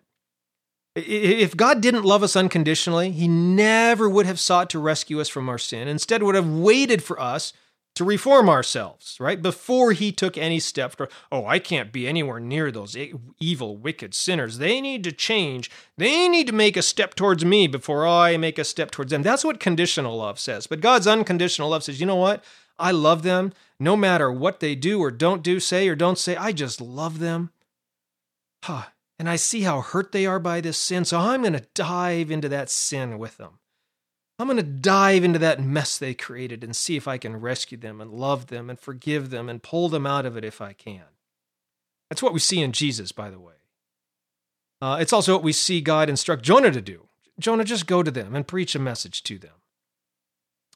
If 0.95 1.58
God 1.58 1.82
didn't 1.82 2.04
love 2.04 2.23
us 2.23 2.36
unconditionally, 2.36 3.12
He 3.12 3.25
never 3.25 4.10
would 4.10 4.25
have 4.25 4.41
sought 4.41 4.69
to 4.71 4.80
rescue 4.80 5.21
us 5.21 5.30
from 5.30 5.47
our 5.47 5.58
sin. 5.58 5.88
Instead, 5.88 6.21
would 6.21 6.36
have 6.36 6.49
waited 6.49 7.01
for 7.01 7.17
us 7.17 7.54
to 7.95 8.04
reform 8.04 8.49
ourselves, 8.49 9.17
right? 9.19 9.41
Before 9.41 9.91
He 9.91 10.12
took 10.12 10.38
any 10.38 10.60
step 10.60 10.95
to, 10.95 11.10
oh, 11.32 11.45
I 11.45 11.60
can't 11.60 11.91
be 11.91 12.08
anywhere 12.08 12.39
near 12.39 12.71
those 12.71 12.95
evil, 13.39 13.77
wicked 13.77 14.13
sinners. 14.13 14.58
They 14.58 14.82
need 14.82 15.04
to 15.04 15.12
change. 15.12 15.69
They 15.97 16.30
need 16.30 16.47
to 16.47 16.54
make 16.54 16.77
a 16.77 16.82
step 16.82 17.15
towards 17.15 17.43
me 17.43 17.67
before 17.67 18.08
I 18.08 18.38
make 18.38 18.58
a 18.58 18.63
step 18.63 18.91
towards 18.91 19.12
them. 19.12 19.23
That's 19.23 19.43
what 19.43 19.60
conditional 19.60 20.17
love 20.17 20.39
says. 20.39 20.67
But 20.67 20.82
God's 20.82 21.08
unconditional 21.08 21.69
love 21.69 21.84
says, 21.84 21.99
you 21.99 22.06
know 22.06 22.15
what? 22.15 22.43
I 22.80 22.91
love 22.91 23.23
them 23.23 23.54
no 23.80 23.95
matter 23.95 24.32
what 24.32 24.60
they 24.60 24.75
do 24.75 24.99
or 24.99 25.12
don't 25.12 25.43
do, 25.43 25.60
say 25.60 25.88
or 25.88 25.95
don't 25.95 26.17
say. 26.17 26.36
I 26.36 26.51
just 26.51 26.82
love 26.82 27.19
them. 27.19 27.51
Huh 28.63 28.86
and 29.21 29.30
I 29.30 29.36
see 29.36 29.62
how 29.62 29.82
hurt 29.82 30.13
they 30.13 30.25
are 30.25 30.39
by 30.39 30.62
this 30.62 30.80
sin, 30.80 31.06
so 31.06 31.19
I'm 31.19 31.41
going 31.41 31.54
to 31.54 31.67
dive 31.75 32.32
into 32.32 32.49
that 32.49 32.71
sin 32.71 33.19
with 33.19 33.38
them. 33.38 33.60
I'm 34.41 34.47
going 34.47 34.58
to 34.58 34.63
dive 34.63 35.23
into 35.23 35.38
that 35.38 35.63
mess 35.63 35.99
they 35.99 36.15
created 36.15 36.63
and 36.63 36.75
see 36.75 36.95
if 36.95 37.08
I 37.08 37.19
can 37.19 37.38
rescue 37.38 37.77
them 37.77 38.01
and 38.01 38.12
love 38.12 38.47
them 38.47 38.71
and 38.71 38.80
forgive 38.80 39.30
them 39.30 39.47
and 39.47 39.62
pull 39.62 39.88
them 39.88 40.08
out 40.08 40.25
of 40.25 40.36
it 40.36 40.43
if 40.43 40.60
I 40.60 40.73
can. 40.73 41.04
That's 42.10 42.23
what 42.23 42.34
we 42.34 42.39
see 42.39 42.60
in 42.60 42.71
Jesus, 42.71 43.12
by 43.12 43.30
the 43.30 43.39
way. 43.39 43.54
Uh, 44.82 44.97
it's 44.99 45.13
also 45.13 45.34
what 45.34 45.43
we 45.43 45.54
see 45.54 45.80
God 45.80 46.10
instruct 46.10 46.41
Jonah 46.41 46.71
to 46.71 46.82
do. 46.82 47.08
Jonah, 47.39 47.63
just 47.63 47.86
go 47.86 48.01
to 48.01 48.10
them 48.10 48.36
and 48.36 48.47
preach 48.47 48.73
a 48.73 48.80
message 48.80 49.21
to 49.23 49.38
them. 49.38 49.54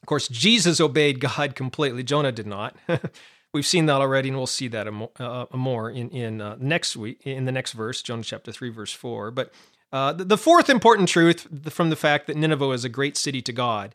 Of 0.00 0.06
course, 0.06 0.28
Jesus 0.28 0.80
obeyed 0.80 1.18
God 1.18 1.56
completely. 1.56 2.04
Jonah 2.04 2.30
did 2.30 2.46
not. 2.46 2.76
We've 3.52 3.66
seen 3.66 3.86
that 3.86 4.00
already, 4.00 4.28
and 4.28 4.38
we'll 4.38 4.46
see 4.46 4.68
that 4.68 4.86
uh, 5.18 5.46
more 5.52 5.90
in 5.90 6.10
in 6.10 6.40
uh, 6.40 6.56
next 6.60 6.96
week 6.96 7.26
in 7.26 7.46
the 7.46 7.52
next 7.52 7.72
verse, 7.72 8.00
Jonah 8.00 8.22
chapter 8.22 8.52
three, 8.52 8.68
verse 8.68 8.92
four. 8.92 9.32
But 9.32 9.52
uh, 9.92 10.12
the, 10.12 10.38
fourth 10.38 10.68
important 10.68 11.08
truth 11.08 11.46
from 11.72 11.90
the 11.90 11.96
fact 11.96 12.26
that 12.26 12.36
Nineveh 12.36 12.70
is 12.70 12.84
a 12.84 12.88
great 12.88 13.16
city 13.16 13.40
to 13.42 13.52
God 13.52 13.94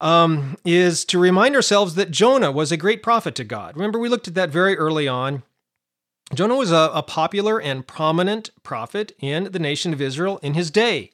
um, 0.00 0.56
is 0.64 1.04
to 1.06 1.18
remind 1.18 1.56
ourselves 1.56 1.94
that 1.94 2.10
Jonah 2.10 2.52
was 2.52 2.70
a 2.70 2.76
great 2.76 3.02
prophet 3.02 3.34
to 3.36 3.44
God. 3.44 3.76
Remember, 3.76 3.98
we 3.98 4.08
looked 4.08 4.28
at 4.28 4.34
that 4.34 4.50
very 4.50 4.76
early 4.76 5.08
on. 5.08 5.42
Jonah 6.34 6.56
was 6.56 6.70
a, 6.70 6.90
a 6.94 7.02
popular 7.02 7.60
and 7.60 7.86
prominent 7.86 8.50
prophet 8.62 9.12
in 9.18 9.44
the 9.44 9.58
nation 9.58 9.92
of 9.92 10.00
Israel 10.00 10.38
in 10.42 10.54
his 10.54 10.70
day. 10.70 11.10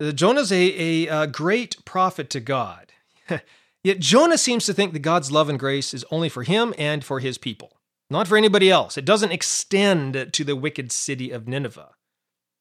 Uh, 0.00 0.12
Jonah's 0.12 0.52
a, 0.52 1.06
a, 1.06 1.22
a 1.22 1.26
great 1.26 1.84
prophet 1.84 2.30
to 2.30 2.40
God. 2.40 2.92
Yet 3.82 4.00
Jonah 4.00 4.38
seems 4.38 4.66
to 4.66 4.74
think 4.74 4.92
that 4.92 4.98
God's 5.00 5.32
love 5.32 5.48
and 5.48 5.58
grace 5.58 5.94
is 5.94 6.04
only 6.10 6.28
for 6.28 6.42
him 6.42 6.74
and 6.76 7.04
for 7.04 7.20
his 7.20 7.38
people, 7.38 7.78
not 8.10 8.28
for 8.28 8.36
anybody 8.36 8.70
else. 8.70 8.98
It 8.98 9.04
doesn't 9.04 9.32
extend 9.32 10.30
to 10.32 10.44
the 10.44 10.56
wicked 10.56 10.92
city 10.92 11.30
of 11.30 11.48
Nineveh, 11.48 11.94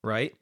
right? 0.06 0.36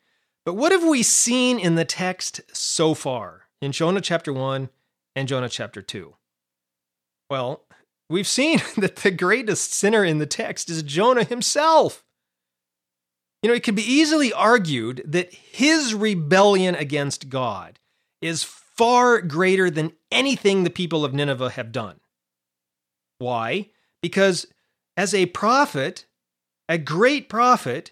But 0.45 0.55
what 0.55 0.71
have 0.71 0.83
we 0.83 1.03
seen 1.03 1.57
in 1.57 1.75
the 1.75 1.85
text 1.85 2.41
so 2.53 2.93
far 2.93 3.43
in 3.61 3.71
Jonah 3.71 4.01
chapter 4.01 4.33
1 4.33 4.69
and 5.15 5.27
Jonah 5.27 5.49
chapter 5.49 5.81
2? 5.81 6.13
Well, 7.29 7.63
we've 8.09 8.27
seen 8.27 8.61
that 8.77 8.97
the 8.97 9.11
greatest 9.11 9.73
sinner 9.73 10.03
in 10.03 10.19
the 10.19 10.25
text 10.25 10.69
is 10.69 10.83
Jonah 10.83 11.23
himself. 11.23 12.03
You 13.41 13.49
know, 13.49 13.55
it 13.55 13.63
could 13.63 13.75
be 13.75 13.91
easily 13.91 14.31
argued 14.31 15.03
that 15.05 15.33
his 15.33 15.93
rebellion 15.93 16.75
against 16.75 17.29
God 17.29 17.79
is 18.21 18.43
far 18.43 19.21
greater 19.21 19.69
than 19.69 19.93
anything 20.11 20.63
the 20.63 20.69
people 20.69 21.03
of 21.03 21.13
Nineveh 21.13 21.51
have 21.51 21.71
done. 21.71 21.99
Why? 23.17 23.69
Because 24.01 24.47
as 24.95 25.13
a 25.13 25.25
prophet, 25.27 26.05
a 26.69 26.77
great 26.77 27.29
prophet, 27.29 27.91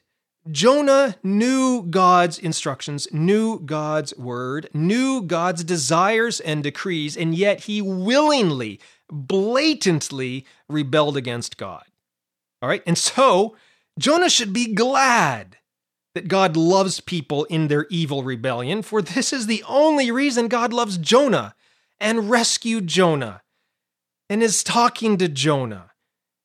Jonah 0.50 1.16
knew 1.22 1.84
God's 1.84 2.40
instructions, 2.40 3.08
knew 3.12 3.60
God's 3.60 4.16
word, 4.18 4.70
knew 4.74 5.22
God's 5.22 5.64
desires 5.64 6.40
and 6.40 6.64
decrees, 6.64 7.16
and 7.16 7.36
yet 7.36 7.62
he 7.62 7.82
willingly, 7.82 8.80
blatantly 9.12 10.46
rebelled 10.68 11.16
against 11.16 11.58
God. 11.58 11.84
All 12.62 12.70
right? 12.70 12.82
And 12.88 12.98
so 12.98 13.56
Jonah 14.00 14.30
should 14.30 14.52
be 14.52 14.74
glad 14.74 15.58
that 16.16 16.28
God 16.28 16.58
loves 16.58 17.00
people 17.00 17.46
in 17.46 17.68
their 17.68 17.86
evil 17.90 18.24
rebellion, 18.24 18.82
for 18.82 19.02
this 19.02 19.32
is 19.32 19.46
the 19.46 19.64
only 19.68 20.12
reason 20.12 20.48
God 20.48 20.74
loves 20.74 20.98
Jonah 20.98 21.56
and 22.00 22.30
rescued 22.30 22.88
Jonah 22.88 23.44
and 24.30 24.42
is 24.42 24.64
talking 24.64 25.18
to 25.18 25.28
Jonah 25.28 25.91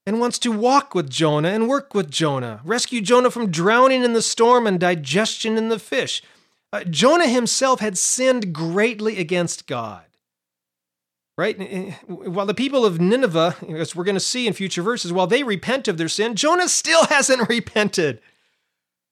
and 0.06 0.20
wants 0.20 0.38
to 0.38 0.52
walk 0.52 0.94
with 0.94 1.10
Jonah 1.10 1.48
and 1.48 1.68
work 1.68 1.92
with 1.92 2.10
Jonah, 2.10 2.60
rescue 2.64 3.00
Jonah 3.00 3.30
from 3.30 3.50
drowning 3.50 4.04
in 4.04 4.12
the 4.12 4.22
storm 4.22 4.66
and 4.66 4.78
digestion 4.78 5.58
in 5.58 5.68
the 5.68 5.80
fish. 5.80 6.22
Uh, 6.72 6.84
Jonah 6.84 7.28
himself 7.28 7.80
had 7.80 7.98
sinned 7.98 8.52
greatly 8.52 9.18
against 9.18 9.66
God. 9.66 10.04
Right? 11.36 11.92
While 12.06 12.46
the 12.46 12.54
people 12.54 12.86
of 12.86 12.98
Nineveh, 12.98 13.56
as 13.68 13.94
we're 13.94 14.04
going 14.04 14.14
to 14.14 14.20
see 14.20 14.46
in 14.46 14.54
future 14.54 14.80
verses, 14.80 15.12
while 15.12 15.26
they 15.26 15.42
repent 15.42 15.86
of 15.86 15.98
their 15.98 16.08
sin, 16.08 16.34
Jonah 16.34 16.68
still 16.68 17.04
hasn't 17.08 17.48
repented. 17.48 18.20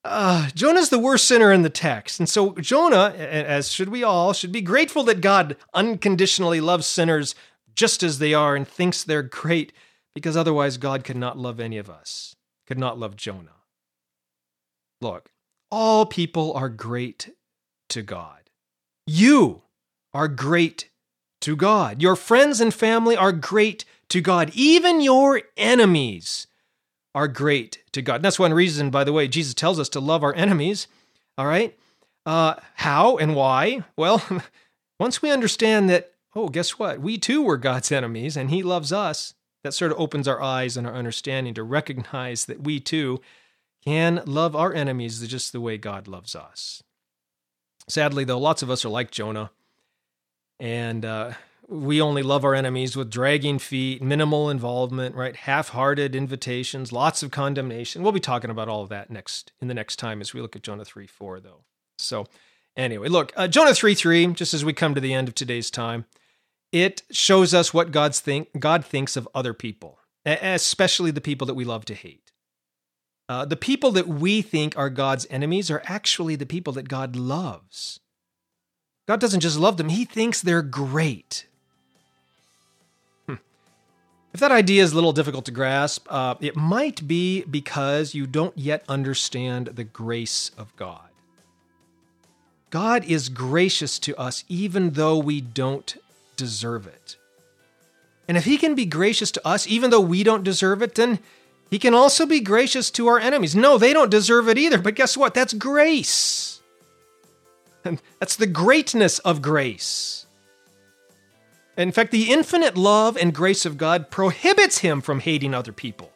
Uh, 0.03 0.49
Jonah's 0.55 0.89
the 0.89 0.99
worst 0.99 1.27
sinner 1.27 1.51
in 1.51 1.63
the 1.63 1.69
text. 1.69 2.19
And 2.19 2.29
so 2.29 2.53
Jonah, 2.53 3.13
as 3.17 3.71
should 3.71 3.89
we 3.89 4.03
all, 4.03 4.33
should 4.33 4.51
be 4.51 4.61
grateful 4.61 5.03
that 5.03 5.21
God 5.21 5.55
unconditionally 5.73 6.61
loves 6.61 6.85
sinners 6.85 7.35
just 7.75 8.03
as 8.03 8.19
they 8.19 8.33
are 8.33 8.55
and 8.55 8.67
thinks 8.67 9.03
they're 9.03 9.23
great, 9.23 9.73
because 10.15 10.35
otherwise 10.35 10.77
God 10.77 11.03
could 11.03 11.17
not 11.17 11.37
love 11.37 11.59
any 11.59 11.77
of 11.77 11.89
us, 11.89 12.35
could 12.65 12.79
not 12.79 12.97
love 12.97 13.15
Jonah. 13.15 13.51
Look, 15.01 15.29
all 15.69 16.05
people 16.05 16.53
are 16.53 16.69
great 16.69 17.35
to 17.89 18.01
God. 18.01 18.49
You 19.05 19.61
are 20.13 20.27
great 20.27 20.89
to 21.41 21.55
God. 21.55 22.01
Your 22.01 22.15
friends 22.15 22.59
and 22.59 22.73
family 22.73 23.15
are 23.15 23.31
great 23.31 23.85
to 24.09 24.21
God. 24.21 24.51
Even 24.55 25.01
your 25.01 25.41
enemies 25.57 26.47
are 27.13 27.27
great 27.27 27.83
to 27.91 28.01
God. 28.01 28.15
And 28.15 28.25
that's 28.25 28.39
one 28.39 28.53
reason, 28.53 28.89
by 28.89 29.03
the 29.03 29.13
way, 29.13 29.27
Jesus 29.27 29.53
tells 29.53 29.79
us 29.79 29.89
to 29.89 29.99
love 29.99 30.23
our 30.23 30.33
enemies. 30.33 30.87
All 31.37 31.45
right. 31.45 31.77
Uh, 32.25 32.55
how 32.75 33.17
and 33.17 33.35
why? 33.35 33.83
Well, 33.95 34.23
once 34.99 35.21
we 35.21 35.31
understand 35.31 35.89
that, 35.89 36.13
oh, 36.35 36.49
guess 36.49 36.79
what? 36.79 36.99
We 36.99 37.17
too 37.17 37.41
were 37.41 37.57
God's 37.57 37.91
enemies 37.91 38.35
and 38.35 38.49
He 38.49 38.63
loves 38.63 38.91
us, 38.91 39.33
that 39.65 39.73
sort 39.73 39.91
of 39.91 39.99
opens 39.99 40.27
our 40.27 40.39
eyes 40.43 40.77
and 40.77 40.85
our 40.85 40.93
understanding 40.93 41.55
to 41.55 41.63
recognize 41.63 42.45
that 42.45 42.61
we 42.61 42.79
too 42.79 43.19
can 43.83 44.21
love 44.27 44.55
our 44.55 44.71
enemies 44.71 45.27
just 45.27 45.51
the 45.51 45.59
way 45.59 45.75
God 45.75 46.07
loves 46.07 46.35
us. 46.35 46.83
Sadly, 47.89 48.23
though, 48.23 48.37
lots 48.37 48.61
of 48.61 48.69
us 48.69 48.85
are 48.85 48.89
like 48.89 49.09
Jonah. 49.09 49.49
And 50.59 51.03
uh, 51.03 51.31
we 51.67 51.99
only 51.99 52.21
love 52.21 52.45
our 52.45 52.53
enemies 52.53 52.95
with 52.95 53.09
dragging 53.09 53.57
feet, 53.57 54.03
minimal 54.03 54.51
involvement, 54.51 55.15
right? 55.15 55.35
Half-hearted 55.35 56.15
invitations, 56.15 56.91
lots 56.91 57.23
of 57.23 57.31
condemnation. 57.31 58.03
We'll 58.03 58.11
be 58.11 58.19
talking 58.19 58.51
about 58.51 58.69
all 58.69 58.83
of 58.83 58.89
that 58.89 59.09
next 59.09 59.51
in 59.59 59.67
the 59.67 59.73
next 59.73 59.95
time 59.95 60.21
as 60.21 60.31
we 60.31 60.41
look 60.41 60.55
at 60.55 60.61
Jonah 60.61 60.85
3 60.85 61.07
4, 61.07 61.39
though. 61.39 61.63
So, 61.97 62.27
anyway, 62.77 63.07
look, 63.07 63.33
uh, 63.35 63.47
Jonah 63.47 63.73
3 63.73 63.95
3, 63.95 64.27
just 64.27 64.53
as 64.53 64.63
we 64.63 64.73
come 64.73 64.93
to 64.93 65.01
the 65.01 65.15
end 65.15 65.27
of 65.27 65.33
today's 65.33 65.71
time, 65.71 66.05
it 66.75 67.03
shows 67.09 67.53
us 67.53 67.73
what 67.73 67.93
God's 67.93 68.19
think, 68.19 68.49
God 68.59 68.83
thinks 68.83 69.15
of 69.15 69.29
other 69.33 69.53
people, 69.53 69.97
especially 70.25 71.09
the 71.09 71.21
people 71.21 71.47
that 71.47 71.53
we 71.53 71.63
love 71.63 71.85
to 71.85 71.93
hate. 71.93 72.33
Uh, 73.29 73.45
the 73.45 73.55
people 73.55 73.91
that 73.91 74.09
we 74.09 74.41
think 74.41 74.77
are 74.77 74.89
God's 74.89 75.25
enemies 75.29 75.71
are 75.71 75.81
actually 75.85 76.35
the 76.35 76.45
people 76.45 76.73
that 76.73 76.89
God 76.89 77.15
loves. 77.15 78.01
God 79.07 79.21
doesn't 79.21 79.39
just 79.39 79.57
love 79.57 79.77
them, 79.77 79.87
He 79.87 80.03
thinks 80.03 80.41
they're 80.41 80.61
great. 80.61 81.47
If 84.33 84.41
that 84.41 84.51
idea 84.51 84.83
is 84.83 84.91
a 84.91 84.95
little 84.95 85.13
difficult 85.13 85.45
to 85.45 85.51
grasp, 85.51 86.07
uh, 86.09 86.35
it 86.41 86.57
might 86.57 87.07
be 87.07 87.45
because 87.45 88.13
you 88.13 88.27
don't 88.27 88.57
yet 88.57 88.83
understand 88.89 89.67
the 89.67 89.85
grace 89.85 90.51
of 90.57 90.75
God. 90.75 91.07
God 92.69 93.05
is 93.05 93.29
gracious 93.29 93.97
to 93.99 94.13
us 94.19 94.43
even 94.49 94.89
though 94.89 95.17
we 95.17 95.39
don't 95.39 95.95
deserve 96.35 96.87
it. 96.87 97.17
And 98.27 98.37
if 98.37 98.45
He 98.45 98.57
can 98.57 98.75
be 98.75 98.85
gracious 98.85 99.31
to 99.31 99.47
us 99.47 99.67
even 99.67 99.91
though 99.91 100.01
we 100.01 100.23
don't 100.23 100.43
deserve 100.43 100.81
it, 100.81 100.95
then 100.95 101.19
He 101.69 101.79
can 101.79 101.93
also 101.93 102.25
be 102.25 102.39
gracious 102.39 102.89
to 102.91 103.07
our 103.07 103.19
enemies. 103.19 103.55
No, 103.55 103.77
they 103.77 103.93
don't 103.93 104.11
deserve 104.11 104.49
it 104.49 104.57
either, 104.57 104.79
but 104.79 104.95
guess 104.95 105.15
what? 105.15 105.33
That's 105.33 105.53
grace. 105.53 106.61
And 107.83 108.01
that's 108.19 108.35
the 108.35 108.47
greatness 108.47 109.19
of 109.19 109.41
grace. 109.41 110.25
In 111.77 111.91
fact, 111.91 112.11
the 112.11 112.31
infinite 112.31 112.77
love 112.77 113.17
and 113.17 113.33
grace 113.33 113.65
of 113.65 113.77
God 113.77 114.09
prohibits 114.09 114.79
him 114.79 115.01
from 115.01 115.19
hating 115.19 115.53
other 115.53 115.73
people. 115.73 116.11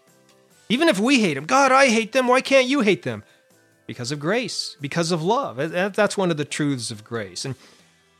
Even 0.69 0.87
if 0.87 0.99
we 0.99 1.19
hate 1.19 1.35
him, 1.35 1.45
God, 1.45 1.71
I 1.71 1.87
hate 1.87 2.11
them, 2.11 2.27
why 2.27 2.41
can't 2.41 2.67
you 2.67 2.81
hate 2.81 3.03
them? 3.03 3.23
Because 3.85 4.11
of 4.11 4.19
grace, 4.19 4.77
because 4.79 5.11
of 5.11 5.21
love. 5.21 5.57
That's 5.57 6.17
one 6.17 6.31
of 6.31 6.37
the 6.37 6.45
truths 6.45 6.91
of 6.91 7.03
grace. 7.03 7.43
And 7.43 7.55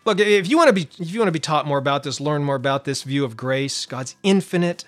look, 0.06 0.20
if 0.20 0.50
you 0.50 0.58
want 0.58 0.70
to 0.70 0.74
be 0.74 0.90
if 1.00 1.12
you 1.12 1.20
want 1.20 1.28
to 1.28 1.34
be 1.34 1.40
taught 1.40 1.66
more 1.66 1.78
about 1.78 2.04
this, 2.04 2.20
learn 2.20 2.44
more 2.44 2.56
about 2.56 2.86
this 2.86 3.04
view 3.04 3.24
of 3.26 3.38
grace, 3.38 3.86
God's 3.86 4.16
infinite 4.24 4.86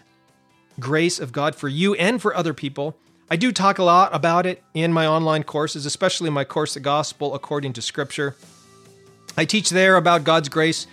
grace 0.80 1.19
of 1.19 1.32
God 1.32 1.56
for 1.56 1.67
you 1.67 1.93
and 1.95 2.21
for 2.21 2.36
other 2.36 2.54
people, 2.54 2.97
I 3.30 3.38
do 3.38 3.52
talk 3.52 3.78
a 3.78 3.84
lot 3.84 4.13
about 4.13 4.45
it 4.45 4.62
in 4.74 4.91
my 4.91 5.08
online 5.08 5.43
courses, 5.43 5.86
especially 5.86 6.30
my 6.30 6.43
course, 6.43 6.74
The 6.74 6.80
Gospel 6.80 7.34
According 7.34 7.74
to 7.74 7.82
Scripture. 7.82 8.36
I 9.38 9.45
teach 9.45 9.69
there 9.69 9.95
about 9.95 10.26
God's 10.26 10.50
grace, 10.50 10.86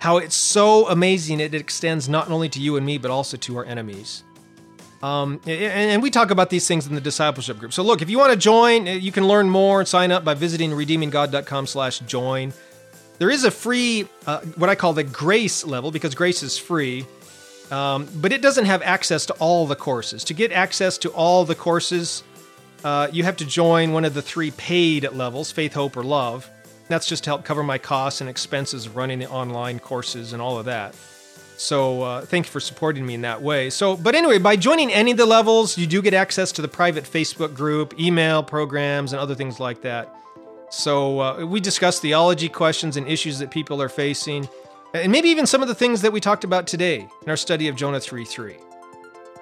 how 0.00 0.18
it's 0.18 0.34
so 0.34 0.88
amazing 0.88 1.40
it 1.40 1.54
extends 1.54 2.06
not 2.06 2.30
only 2.30 2.50
to 2.50 2.60
you 2.60 2.76
and 2.76 2.84
me, 2.84 2.98
but 2.98 3.10
also 3.10 3.38
to 3.38 3.56
our 3.56 3.64
enemies. 3.64 4.24
Um, 5.02 5.40
and, 5.46 6.02
we 6.02 6.10
talk 6.10 6.30
about 6.30 6.50
these 6.50 6.66
things 6.66 6.86
in 6.86 6.94
the 6.94 7.00
discipleship 7.00 7.58
group. 7.58 7.72
So 7.72 7.82
look, 7.82 8.02
if 8.02 8.10
you 8.10 8.18
want 8.18 8.32
to 8.32 8.38
join, 8.38 8.86
you 8.86 9.12
can 9.12 9.28
learn 9.28 9.48
more 9.48 9.80
and 9.80 9.88
sign 9.88 10.10
up 10.10 10.24
by 10.24 10.34
visiting 10.34 10.72
redeeminggod.com 10.72 11.66
slash 11.66 12.00
join. 12.00 12.52
There 13.18 13.30
is 13.30 13.44
a 13.44 13.50
free, 13.50 14.08
uh, 14.26 14.40
what 14.56 14.68
I 14.68 14.74
call 14.74 14.92
the 14.92 15.04
grace 15.04 15.64
level, 15.64 15.90
because 15.90 16.14
grace 16.14 16.42
is 16.42 16.58
free, 16.58 17.06
um, 17.70 18.06
but 18.16 18.32
it 18.32 18.42
doesn't 18.42 18.66
have 18.66 18.82
access 18.82 19.26
to 19.26 19.32
all 19.34 19.66
the 19.66 19.76
courses. 19.76 20.24
To 20.24 20.34
get 20.34 20.52
access 20.52 20.98
to 20.98 21.10
all 21.10 21.44
the 21.44 21.54
courses, 21.54 22.22
uh, 22.84 23.08
you 23.10 23.24
have 23.24 23.36
to 23.38 23.46
join 23.46 23.92
one 23.92 24.04
of 24.04 24.14
the 24.14 24.22
three 24.22 24.50
paid 24.52 25.10
levels 25.12 25.50
faith, 25.50 25.72
hope, 25.72 25.96
or 25.96 26.02
love. 26.02 26.50
That's 26.88 27.06
just 27.06 27.24
to 27.24 27.30
help 27.30 27.44
cover 27.44 27.62
my 27.62 27.78
costs 27.78 28.20
and 28.20 28.30
expenses 28.30 28.86
of 28.86 28.96
running 28.96 29.18
the 29.18 29.28
online 29.28 29.78
courses 29.78 30.32
and 30.32 30.42
all 30.42 30.58
of 30.58 30.66
that. 30.66 30.94
So 31.56 32.02
uh, 32.02 32.20
thank 32.20 32.46
you 32.46 32.52
for 32.52 32.60
supporting 32.60 33.04
me 33.06 33.14
in 33.14 33.22
that 33.22 33.40
way. 33.40 33.70
So, 33.70 33.96
but 33.96 34.14
anyway, 34.14 34.38
by 34.38 34.56
joining 34.56 34.92
any 34.92 35.12
of 35.12 35.16
the 35.16 35.26
levels, 35.26 35.78
you 35.78 35.86
do 35.86 36.02
get 36.02 36.12
access 36.12 36.52
to 36.52 36.62
the 36.62 36.68
private 36.68 37.04
Facebook 37.04 37.54
group, 37.54 37.98
email 37.98 38.42
programs, 38.42 39.14
and 39.14 39.20
other 39.20 39.34
things 39.34 39.58
like 39.58 39.80
that. 39.80 40.14
So 40.70 41.20
uh, 41.20 41.46
we 41.46 41.60
discuss 41.60 42.00
theology 42.00 42.48
questions 42.48 42.96
and 42.96 43.06
issues 43.08 43.38
that 43.38 43.50
people 43.50 43.80
are 43.80 43.88
facing, 43.88 44.48
and 44.94 45.12
maybe 45.12 45.28
even 45.28 45.46
some 45.46 45.62
of 45.62 45.68
the 45.68 45.74
things 45.74 46.02
that 46.02 46.12
we 46.12 46.20
talked 46.20 46.44
about 46.44 46.66
today 46.66 47.06
in 47.22 47.28
our 47.30 47.36
study 47.36 47.68
of 47.68 47.76
Jonah 47.76 48.00
3 48.00 48.24
3. 48.24 48.56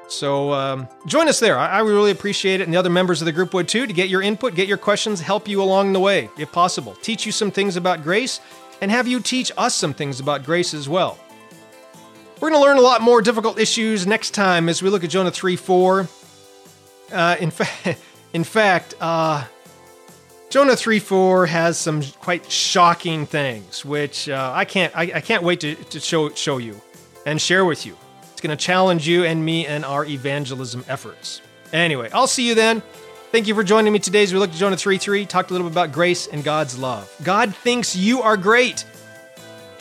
So 0.06 0.52
um, 0.52 0.86
join 1.06 1.28
us 1.28 1.40
there. 1.40 1.58
I, 1.58 1.78
I 1.78 1.80
really 1.80 2.10
appreciate 2.10 2.60
it, 2.60 2.64
and 2.64 2.72
the 2.72 2.76
other 2.76 2.90
members 2.90 3.22
of 3.22 3.26
the 3.26 3.32
group 3.32 3.54
would 3.54 3.68
too, 3.68 3.86
to 3.86 3.92
get 3.92 4.08
your 4.08 4.22
input, 4.22 4.54
get 4.54 4.68
your 4.68 4.76
questions, 4.76 5.20
help 5.20 5.48
you 5.48 5.62
along 5.62 5.92
the 5.92 6.00
way, 6.00 6.28
if 6.38 6.52
possible. 6.52 6.94
Teach 6.96 7.24
you 7.24 7.32
some 7.32 7.50
things 7.50 7.76
about 7.76 8.02
grace, 8.02 8.40
and 8.80 8.90
have 8.90 9.08
you 9.08 9.20
teach 9.20 9.50
us 9.56 9.74
some 9.74 9.94
things 9.94 10.20
about 10.20 10.44
grace 10.44 10.74
as 10.74 10.88
well. 10.88 11.18
We're 12.40 12.50
going 12.50 12.60
to 12.60 12.66
learn 12.66 12.76
a 12.76 12.82
lot 12.82 13.00
more 13.00 13.22
difficult 13.22 13.58
issues 13.58 14.06
next 14.06 14.32
time 14.32 14.68
as 14.68 14.82
we 14.82 14.90
look 14.90 15.04
at 15.04 15.10
Jonah 15.10 15.30
3 15.30 15.56
4. 15.56 16.08
Uh, 17.12 17.36
in, 17.40 17.50
fa- 17.50 17.96
in 18.34 18.44
fact, 18.44 18.94
uh, 19.00 19.44
Jonah 20.54 20.76
3 20.76 21.00
4 21.00 21.46
has 21.46 21.76
some 21.76 22.00
quite 22.20 22.48
shocking 22.48 23.26
things, 23.26 23.84
which 23.84 24.28
uh, 24.28 24.52
I, 24.54 24.64
can't, 24.64 24.96
I, 24.96 25.10
I, 25.16 25.20
can't 25.20 25.42
wait 25.42 25.58
to, 25.62 25.74
to 25.74 25.98
show, 25.98 26.28
show 26.28 26.58
you 26.58 26.80
and 27.26 27.42
share 27.42 27.64
with 27.64 27.84
you. 27.84 27.96
It's 28.30 28.40
going 28.40 28.56
to 28.56 28.64
challenge 28.64 29.08
you 29.08 29.24
and 29.24 29.44
me 29.44 29.66
and 29.66 29.84
our 29.84 30.04
evangelism 30.04 30.84
efforts. 30.86 31.40
Anyway, 31.72 32.08
I'll 32.12 32.28
see 32.28 32.46
you 32.46 32.54
then. 32.54 32.84
Thank 33.32 33.48
you 33.48 33.54
for 33.56 33.64
joining 33.64 33.92
me 33.92 33.98
today 33.98 34.22
as 34.22 34.32
we 34.32 34.38
looked 34.38 34.52
at 34.54 34.60
Jonah 34.60 34.76
3 34.76 34.96
3, 34.96 35.26
talked 35.26 35.50
a 35.50 35.54
little 35.54 35.66
bit 35.66 35.74
about 35.74 35.90
grace 35.90 36.28
and 36.28 36.44
God's 36.44 36.78
love. 36.78 37.12
God 37.24 37.52
thinks 37.52 37.96
you 37.96 38.22
are 38.22 38.36
great, 38.36 38.84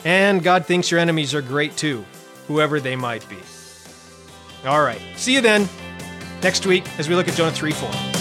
and 0.04 0.42
God 0.42 0.66
thinks 0.66 0.90
your 0.90 0.98
enemies 0.98 1.34
are 1.34 1.42
great 1.42 1.76
too 1.76 2.04
whoever 2.48 2.80
they 2.80 2.96
might 2.96 3.24
be. 3.28 3.38
All 4.66 4.82
right. 4.82 5.00
See 5.14 5.34
you 5.34 5.40
then 5.40 5.68
next 6.42 6.66
week 6.66 6.84
as 6.98 7.08
we 7.08 7.14
look 7.14 7.28
at 7.28 7.36
Jonah 7.36 7.52
3 7.52 7.70
4. 7.70 8.13